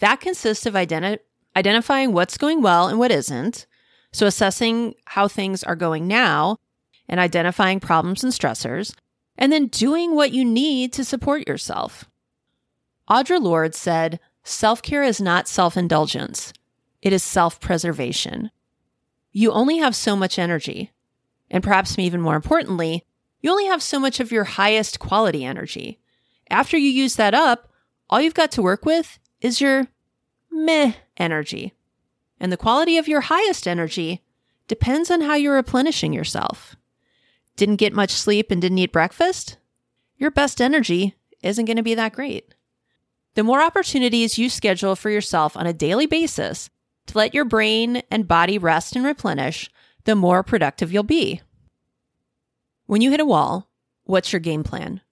That 0.00 0.20
consists 0.20 0.66
of 0.66 0.74
identi- 0.74 1.18
identifying 1.56 2.12
what's 2.12 2.38
going 2.38 2.62
well 2.62 2.88
and 2.88 2.98
what 2.98 3.10
isn't, 3.10 3.66
so 4.12 4.26
assessing 4.26 4.94
how 5.06 5.28
things 5.28 5.64
are 5.64 5.76
going 5.76 6.06
now 6.06 6.58
and 7.08 7.18
identifying 7.18 7.80
problems 7.80 8.22
and 8.22 8.32
stressors, 8.32 8.94
and 9.36 9.50
then 9.52 9.66
doing 9.66 10.14
what 10.14 10.32
you 10.32 10.44
need 10.44 10.92
to 10.92 11.04
support 11.04 11.48
yourself. 11.48 12.04
Audre 13.08 13.40
Lorde 13.40 13.74
said, 13.74 14.20
Self 14.44 14.82
care 14.82 15.02
is 15.02 15.20
not 15.20 15.48
self 15.48 15.76
indulgence. 15.76 16.52
It 17.02 17.12
is 17.12 17.22
self 17.22 17.60
preservation. 17.60 18.50
You 19.32 19.52
only 19.52 19.78
have 19.78 19.94
so 19.94 20.16
much 20.16 20.38
energy. 20.38 20.92
And 21.50 21.62
perhaps 21.62 21.98
even 21.98 22.20
more 22.20 22.36
importantly, 22.36 23.04
you 23.40 23.50
only 23.50 23.66
have 23.66 23.82
so 23.82 24.00
much 24.00 24.20
of 24.20 24.32
your 24.32 24.44
highest 24.44 24.98
quality 24.98 25.44
energy. 25.44 26.00
After 26.50 26.76
you 26.76 26.90
use 26.90 27.16
that 27.16 27.34
up, 27.34 27.68
all 28.10 28.20
you've 28.20 28.34
got 28.34 28.50
to 28.52 28.62
work 28.62 28.84
with 28.84 29.18
is 29.40 29.60
your 29.60 29.88
meh 30.50 30.94
energy. 31.16 31.74
And 32.40 32.50
the 32.52 32.56
quality 32.56 32.96
of 32.96 33.08
your 33.08 33.22
highest 33.22 33.66
energy 33.66 34.22
depends 34.66 35.10
on 35.10 35.22
how 35.22 35.34
you're 35.34 35.54
replenishing 35.54 36.12
yourself. 36.12 36.76
Didn't 37.56 37.76
get 37.76 37.92
much 37.92 38.10
sleep 38.10 38.50
and 38.50 38.62
didn't 38.62 38.78
eat 38.78 38.92
breakfast? 38.92 39.56
Your 40.16 40.30
best 40.30 40.60
energy 40.60 41.16
isn't 41.42 41.64
going 41.64 41.76
to 41.76 41.82
be 41.82 41.94
that 41.94 42.12
great. 42.12 42.54
The 43.34 43.44
more 43.44 43.62
opportunities 43.62 44.38
you 44.38 44.50
schedule 44.50 44.96
for 44.96 45.10
yourself 45.10 45.56
on 45.56 45.66
a 45.66 45.72
daily 45.72 46.06
basis, 46.06 46.70
to 47.06 47.18
let 47.18 47.34
your 47.34 47.44
brain 47.44 48.02
and 48.10 48.28
body 48.28 48.58
rest 48.58 48.94
and 48.94 49.04
replenish, 49.04 49.70
the 50.04 50.14
more 50.14 50.42
productive 50.42 50.92
you'll 50.92 51.02
be. 51.02 51.40
When 52.88 53.02
you 53.02 53.10
hit 53.10 53.20
a 53.20 53.26
wall, 53.26 53.68
what's 54.04 54.32
your 54.32 54.40
game 54.40 54.64
plan? 54.64 55.02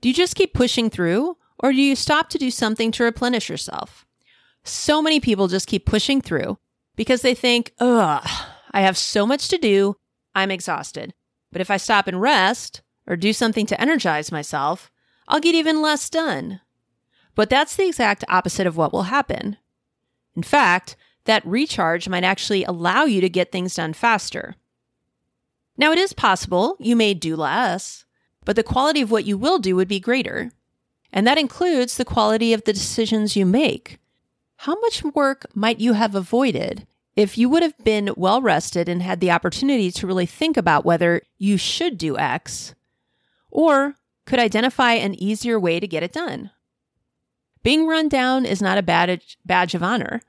Do 0.00 0.08
you 0.08 0.14
just 0.14 0.36
keep 0.36 0.54
pushing 0.54 0.88
through, 0.88 1.36
or 1.58 1.72
do 1.72 1.82
you 1.82 1.96
stop 1.96 2.28
to 2.28 2.38
do 2.38 2.48
something 2.48 2.92
to 2.92 3.02
replenish 3.02 3.50
yourself? 3.50 4.06
So 4.62 5.02
many 5.02 5.18
people 5.18 5.48
just 5.48 5.66
keep 5.66 5.84
pushing 5.84 6.20
through 6.20 6.58
because 6.94 7.22
they 7.22 7.34
think, 7.34 7.72
ugh, 7.80 8.24
I 8.70 8.82
have 8.82 8.96
so 8.96 9.26
much 9.26 9.48
to 9.48 9.58
do, 9.58 9.96
I'm 10.32 10.52
exhausted. 10.52 11.12
But 11.50 11.60
if 11.60 11.72
I 11.72 11.76
stop 11.76 12.06
and 12.06 12.20
rest 12.20 12.82
or 13.04 13.16
do 13.16 13.32
something 13.32 13.66
to 13.66 13.80
energize 13.80 14.30
myself, 14.30 14.92
I'll 15.26 15.40
get 15.40 15.56
even 15.56 15.82
less 15.82 16.08
done. 16.08 16.60
But 17.34 17.50
that's 17.50 17.74
the 17.74 17.88
exact 17.88 18.22
opposite 18.28 18.68
of 18.68 18.76
what 18.76 18.92
will 18.92 19.10
happen. 19.10 19.56
In 20.36 20.44
fact, 20.44 20.94
that 21.24 21.44
recharge 21.44 22.08
might 22.08 22.22
actually 22.22 22.62
allow 22.62 23.06
you 23.06 23.20
to 23.20 23.28
get 23.28 23.50
things 23.50 23.74
done 23.74 23.92
faster. 23.92 24.54
Now, 25.76 25.92
it 25.92 25.98
is 25.98 26.12
possible 26.12 26.76
you 26.78 26.94
may 26.94 27.14
do 27.14 27.36
less, 27.36 28.04
but 28.44 28.56
the 28.56 28.62
quality 28.62 29.00
of 29.00 29.10
what 29.10 29.24
you 29.24 29.36
will 29.36 29.58
do 29.58 29.74
would 29.76 29.88
be 29.88 30.00
greater. 30.00 30.52
And 31.12 31.26
that 31.26 31.38
includes 31.38 31.96
the 31.96 32.04
quality 32.04 32.52
of 32.52 32.64
the 32.64 32.72
decisions 32.72 33.36
you 33.36 33.46
make. 33.46 33.98
How 34.58 34.78
much 34.80 35.02
work 35.02 35.46
might 35.54 35.80
you 35.80 35.94
have 35.94 36.14
avoided 36.14 36.86
if 37.16 37.38
you 37.38 37.48
would 37.48 37.62
have 37.62 37.76
been 37.84 38.12
well 38.16 38.40
rested 38.42 38.88
and 38.88 39.02
had 39.02 39.20
the 39.20 39.30
opportunity 39.30 39.90
to 39.92 40.06
really 40.06 40.26
think 40.26 40.56
about 40.56 40.84
whether 40.84 41.22
you 41.38 41.56
should 41.56 41.98
do 41.98 42.18
X 42.18 42.74
or 43.50 43.94
could 44.26 44.38
identify 44.38 44.92
an 44.92 45.14
easier 45.22 45.60
way 45.60 45.78
to 45.78 45.86
get 45.86 46.02
it 46.02 46.12
done? 46.12 46.50
Being 47.62 47.86
run 47.86 48.08
down 48.08 48.44
is 48.44 48.60
not 48.60 48.78
a 48.78 48.82
badge, 48.82 49.38
badge 49.44 49.74
of 49.74 49.82
honor. 49.82 50.20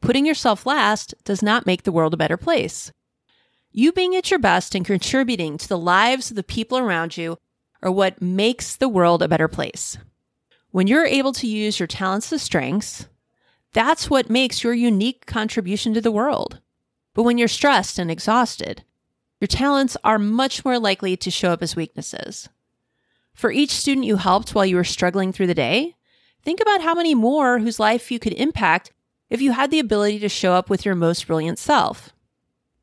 Putting 0.00 0.24
yourself 0.24 0.64
last 0.64 1.14
does 1.24 1.42
not 1.42 1.66
make 1.66 1.82
the 1.82 1.92
world 1.92 2.14
a 2.14 2.18
better 2.18 2.36
place. 2.36 2.92
You 3.78 3.92
being 3.92 4.16
at 4.16 4.28
your 4.28 4.40
best 4.40 4.74
and 4.74 4.84
contributing 4.84 5.56
to 5.56 5.68
the 5.68 5.78
lives 5.78 6.30
of 6.30 6.34
the 6.34 6.42
people 6.42 6.78
around 6.78 7.16
you 7.16 7.38
are 7.80 7.92
what 7.92 8.20
makes 8.20 8.74
the 8.74 8.88
world 8.88 9.22
a 9.22 9.28
better 9.28 9.46
place. 9.46 9.96
When 10.72 10.88
you're 10.88 11.06
able 11.06 11.32
to 11.34 11.46
use 11.46 11.78
your 11.78 11.86
talents 11.86 12.32
and 12.32 12.40
strengths, 12.40 13.06
that's 13.72 14.10
what 14.10 14.28
makes 14.28 14.64
your 14.64 14.74
unique 14.74 15.26
contribution 15.26 15.94
to 15.94 16.00
the 16.00 16.10
world. 16.10 16.60
But 17.14 17.22
when 17.22 17.38
you're 17.38 17.46
stressed 17.46 18.00
and 18.00 18.10
exhausted, 18.10 18.82
your 19.40 19.46
talents 19.46 19.96
are 20.02 20.18
much 20.18 20.64
more 20.64 20.80
likely 20.80 21.16
to 21.16 21.30
show 21.30 21.52
up 21.52 21.62
as 21.62 21.76
weaknesses. 21.76 22.48
For 23.32 23.52
each 23.52 23.70
student 23.70 24.06
you 24.06 24.16
helped 24.16 24.56
while 24.56 24.66
you 24.66 24.74
were 24.74 24.82
struggling 24.82 25.32
through 25.32 25.46
the 25.46 25.54
day, 25.54 25.94
think 26.42 26.60
about 26.60 26.82
how 26.82 26.96
many 26.96 27.14
more 27.14 27.60
whose 27.60 27.78
life 27.78 28.10
you 28.10 28.18
could 28.18 28.32
impact 28.32 28.92
if 29.30 29.40
you 29.40 29.52
had 29.52 29.70
the 29.70 29.78
ability 29.78 30.18
to 30.18 30.28
show 30.28 30.54
up 30.54 30.68
with 30.68 30.84
your 30.84 30.96
most 30.96 31.28
brilliant 31.28 31.60
self. 31.60 32.12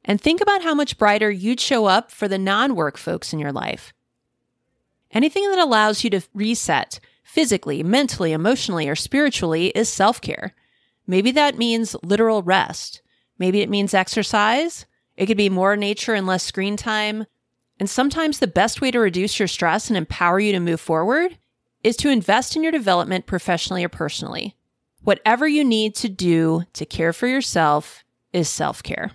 And 0.05 0.21
think 0.21 0.39
about 0.39 0.61
how 0.61 0.75
much 0.75 0.99
brighter 0.99 1.31
you'd 1.31 1.59
show 1.59 1.85
up 1.85 2.11
for 2.11 2.27
the 2.27 2.37
non 2.37 2.75
work 2.75 2.95
folks 2.95 3.33
in 3.33 3.39
your 3.39 3.51
life. 3.51 3.91
Anything 5.11 5.49
that 5.49 5.59
allows 5.59 6.03
you 6.03 6.11
to 6.11 6.21
reset, 6.33 6.99
physically, 7.23 7.81
mentally, 7.83 8.31
emotionally, 8.31 8.87
or 8.87 8.95
spiritually 8.95 9.67
is 9.69 9.89
self 9.89 10.21
care. 10.21 10.53
Maybe 11.07 11.31
that 11.31 11.57
means 11.57 11.95
literal 12.03 12.43
rest. 12.43 13.01
Maybe 13.39 13.61
it 13.61 13.69
means 13.69 13.93
exercise. 13.93 14.85
It 15.17 15.25
could 15.25 15.37
be 15.37 15.49
more 15.49 15.75
nature 15.75 16.13
and 16.13 16.27
less 16.27 16.43
screen 16.43 16.77
time. 16.77 17.25
And 17.79 17.89
sometimes 17.89 18.39
the 18.39 18.47
best 18.47 18.81
way 18.81 18.91
to 18.91 18.99
reduce 18.99 19.39
your 19.39 19.47
stress 19.47 19.89
and 19.89 19.97
empower 19.97 20.39
you 20.39 20.51
to 20.53 20.59
move 20.59 20.79
forward 20.79 21.37
is 21.83 21.97
to 21.97 22.09
invest 22.09 22.55
in 22.55 22.63
your 22.63 22.71
development 22.71 23.25
professionally 23.25 23.83
or 23.83 23.89
personally. 23.89 24.55
Whatever 25.01 25.47
you 25.47 25.63
need 25.63 25.95
to 25.95 26.09
do 26.09 26.63
to 26.73 26.85
care 26.85 27.13
for 27.13 27.27
yourself 27.27 28.03
is 28.33 28.49
self 28.49 28.81
care. 28.81 29.11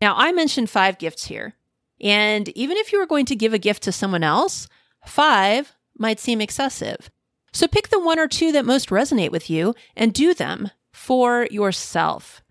Now, 0.00 0.14
I 0.16 0.32
mentioned 0.32 0.70
five 0.70 0.98
gifts 0.98 1.26
here. 1.26 1.54
And 2.00 2.48
even 2.50 2.76
if 2.76 2.92
you 2.92 2.98
were 2.98 3.06
going 3.06 3.26
to 3.26 3.36
give 3.36 3.54
a 3.54 3.58
gift 3.58 3.82
to 3.84 3.92
someone 3.92 4.22
else, 4.22 4.68
five 5.06 5.72
might 5.96 6.20
seem 6.20 6.40
excessive. 6.40 7.10
So 7.52 7.68
pick 7.68 7.88
the 7.88 8.00
one 8.00 8.18
or 8.18 8.26
two 8.26 8.52
that 8.52 8.64
most 8.64 8.88
resonate 8.88 9.30
with 9.30 9.48
you 9.48 9.74
and 9.96 10.12
do 10.12 10.34
them 10.34 10.70
for 10.92 11.46
yourself. 11.50 12.42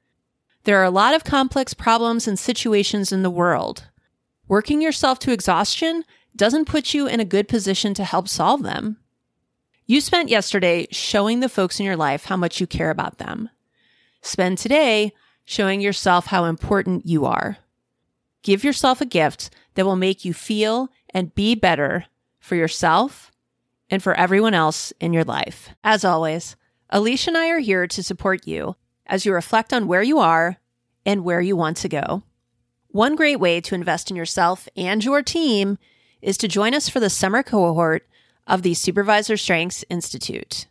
There 0.64 0.80
are 0.80 0.86
a 0.86 0.90
lot 0.90 1.14
of 1.14 1.26
complex 1.26 1.74
problems 1.74 2.28
and 2.28 2.40
situations 2.40 3.12
in 3.12 3.22
the 3.22 3.30
world. 3.30 3.90
Working 4.48 4.82
yourself 4.82 5.20
to 5.20 5.34
exhaustion 5.34 6.06
doesn't 6.36 6.66
put 6.66 6.94
you 6.94 7.06
in 7.06 7.20
a 7.20 7.26
good 7.26 7.48
position 7.48 7.94
to 7.96 8.06
help 8.06 8.30
solve 8.30 8.64
them. 8.64 8.98
You 9.86 10.00
spent 10.00 10.30
yesterday 10.30 10.88
showing 10.92 11.42
the 11.42 11.50
folks 11.50 11.80
in 11.80 11.86
your 11.86 11.98
life 11.98 12.26
how 12.26 12.38
much 12.38 12.62
you 12.62 12.68
care 12.68 12.90
about 12.90 13.18
them. 13.18 13.50
Spend 14.22 14.58
today 14.58 15.12
showing 15.46 15.82
yourself 15.82 16.28
how 16.28 16.46
important 16.46 17.06
you 17.06 17.26
are. 17.26 17.58
Give 18.42 18.64
yourself 18.64 19.02
a 19.02 19.06
gift 19.06 19.50
that 19.76 19.86
will 19.86 19.96
make 19.96 20.26
you 20.26 20.34
feel 20.34 20.90
and 21.14 21.34
be 21.36 21.56
better 21.56 22.06
for 22.40 22.56
yourself 22.56 23.32
and 23.90 24.02
for 24.02 24.14
everyone 24.16 24.54
else 24.54 24.92
in 25.00 25.14
your 25.14 25.24
life. 25.24 25.70
As 25.84 26.04
always, 26.04 26.56
Alicia 26.90 27.30
and 27.30 27.38
I 27.38 27.50
are 27.50 27.60
here 27.60 27.88
to 27.88 28.04
support 28.04 28.46
you 28.46 28.76
as 29.06 29.26
you 29.26 29.34
reflect 29.34 29.74
on 29.74 29.88
where 29.88 30.04
you 30.04 30.20
are 30.20 30.58
and 31.06 31.24
where 31.24 31.42
you 31.42 31.56
want 31.56 31.78
to 31.78 31.90
go. 31.90 32.24
One 32.90 33.16
great 33.16 33.40
way 33.40 33.60
to 33.62 33.76
invest 33.76 34.10
in 34.10 34.16
yourself 34.16 34.68
and 34.76 35.04
your 35.04 35.24
team 35.24 35.78
is 36.22 36.38
to 36.38 36.48
join 36.48 36.74
us 36.74 36.90
for 36.90 37.00
the 37.00 37.10
summer 37.10 37.44
cohort 37.44 38.08
of 38.46 38.62
the 38.62 38.74
Supervisor 38.74 39.38
Strengths 39.38 39.84
Institute. 39.90 40.68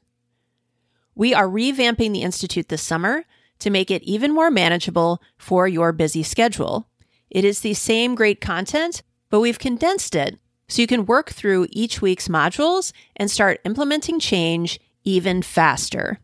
We 1.14 1.34
are 1.34 1.48
revamping 1.48 2.12
the 2.12 2.22
Institute 2.22 2.68
this 2.68 2.82
summer 2.82 3.24
to 3.62 3.70
make 3.70 3.90
it 3.90 4.02
even 4.02 4.34
more 4.34 4.50
manageable 4.50 5.22
for 5.38 5.66
your 5.68 5.92
busy 5.92 6.22
schedule. 6.22 6.88
It 7.30 7.44
is 7.44 7.60
the 7.60 7.74
same 7.74 8.14
great 8.14 8.40
content, 8.40 9.02
but 9.30 9.40
we've 9.40 9.58
condensed 9.58 10.14
it 10.14 10.38
so 10.68 10.82
you 10.82 10.88
can 10.88 11.06
work 11.06 11.30
through 11.30 11.68
each 11.70 12.02
week's 12.02 12.28
modules 12.28 12.92
and 13.16 13.30
start 13.30 13.60
implementing 13.64 14.18
change 14.18 14.80
even 15.04 15.42
faster. 15.42 16.18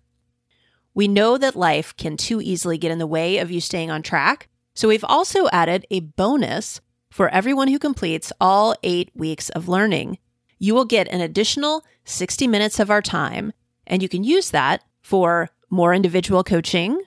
We 0.95 1.07
know 1.07 1.39
that 1.39 1.55
life 1.55 1.97
can 1.97 2.17
too 2.17 2.41
easily 2.41 2.77
get 2.77 2.91
in 2.91 2.99
the 2.99 3.07
way 3.07 3.39
of 3.39 3.51
you 3.51 3.61
staying 3.61 3.91
on 3.91 4.03
track, 4.03 4.49
so 4.75 4.89
we've 4.89 5.05
also 5.05 5.49
added 5.53 5.87
a 5.91 6.01
bonus 6.01 6.81
for 7.11 7.29
everyone 7.29 7.69
who 7.69 7.79
completes 7.79 8.33
all 8.41 8.75
eight 8.83 9.11
weeks 9.15 9.49
of 9.51 9.69
learning. 9.69 10.19
You 10.59 10.75
will 10.75 10.85
get 10.85 11.09
an 11.09 11.21
additional 11.21 11.85
60 12.05 12.49
minutes 12.49 12.81
of 12.81 12.91
our 12.91 13.03
time, 13.03 13.53
and 13.87 14.03
you 14.03 14.09
can 14.09 14.25
use 14.25 14.51
that 14.51 14.83
for 15.03 15.51
more 15.71 15.95
individual 15.95 16.43
coaching, 16.43 17.01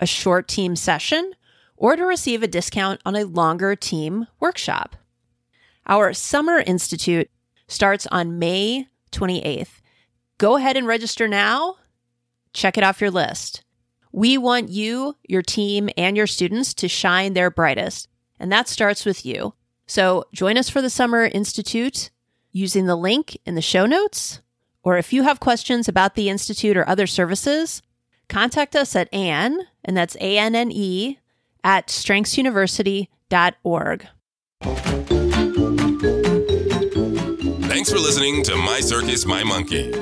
a 0.00 0.06
short 0.06 0.48
team 0.48 0.74
session, 0.74 1.32
or 1.76 1.94
to 1.94 2.04
receive 2.04 2.42
a 2.42 2.48
discount 2.48 3.00
on 3.06 3.14
a 3.14 3.24
longer 3.24 3.76
team 3.76 4.26
workshop. 4.40 4.96
Our 5.86 6.12
Summer 6.12 6.58
Institute 6.66 7.30
starts 7.68 8.08
on 8.08 8.40
May 8.40 8.88
28th. 9.12 9.80
Go 10.38 10.56
ahead 10.56 10.76
and 10.76 10.86
register 10.86 11.28
now 11.28 11.76
check 12.52 12.76
it 12.76 12.84
off 12.84 13.00
your 13.00 13.10
list. 13.10 13.62
We 14.12 14.38
want 14.38 14.70
you, 14.70 15.16
your 15.26 15.42
team, 15.42 15.88
and 15.96 16.16
your 16.16 16.26
students 16.26 16.74
to 16.74 16.88
shine 16.88 17.34
their 17.34 17.50
brightest. 17.50 18.08
And 18.38 18.50
that 18.50 18.68
starts 18.68 19.04
with 19.04 19.24
you. 19.24 19.54
So 19.86 20.24
join 20.32 20.56
us 20.56 20.68
for 20.68 20.82
the 20.82 20.90
Summer 20.90 21.24
Institute 21.24 22.10
using 22.52 22.86
the 22.86 22.96
link 22.96 23.38
in 23.46 23.54
the 23.54 23.62
show 23.62 23.86
notes. 23.86 24.40
Or 24.82 24.96
if 24.96 25.12
you 25.12 25.22
have 25.22 25.40
questions 25.40 25.88
about 25.88 26.14
the 26.14 26.28
Institute 26.28 26.76
or 26.76 26.88
other 26.88 27.06
services, 27.06 27.82
contact 28.30 28.74
us 28.74 28.96
at 28.96 29.12
Anne, 29.12 29.66
and 29.84 29.94
that's 29.96 30.16
A 30.20 30.38
N 30.38 30.54
N 30.54 30.70
E, 30.72 31.18
at 31.62 31.88
strengthsuniversity.org. 31.88 34.06
Thanks 37.68 37.90
for 37.90 37.98
listening 37.98 38.42
to 38.44 38.56
My 38.56 38.80
Circus, 38.80 39.26
My 39.26 39.44
Monkey. 39.44 39.92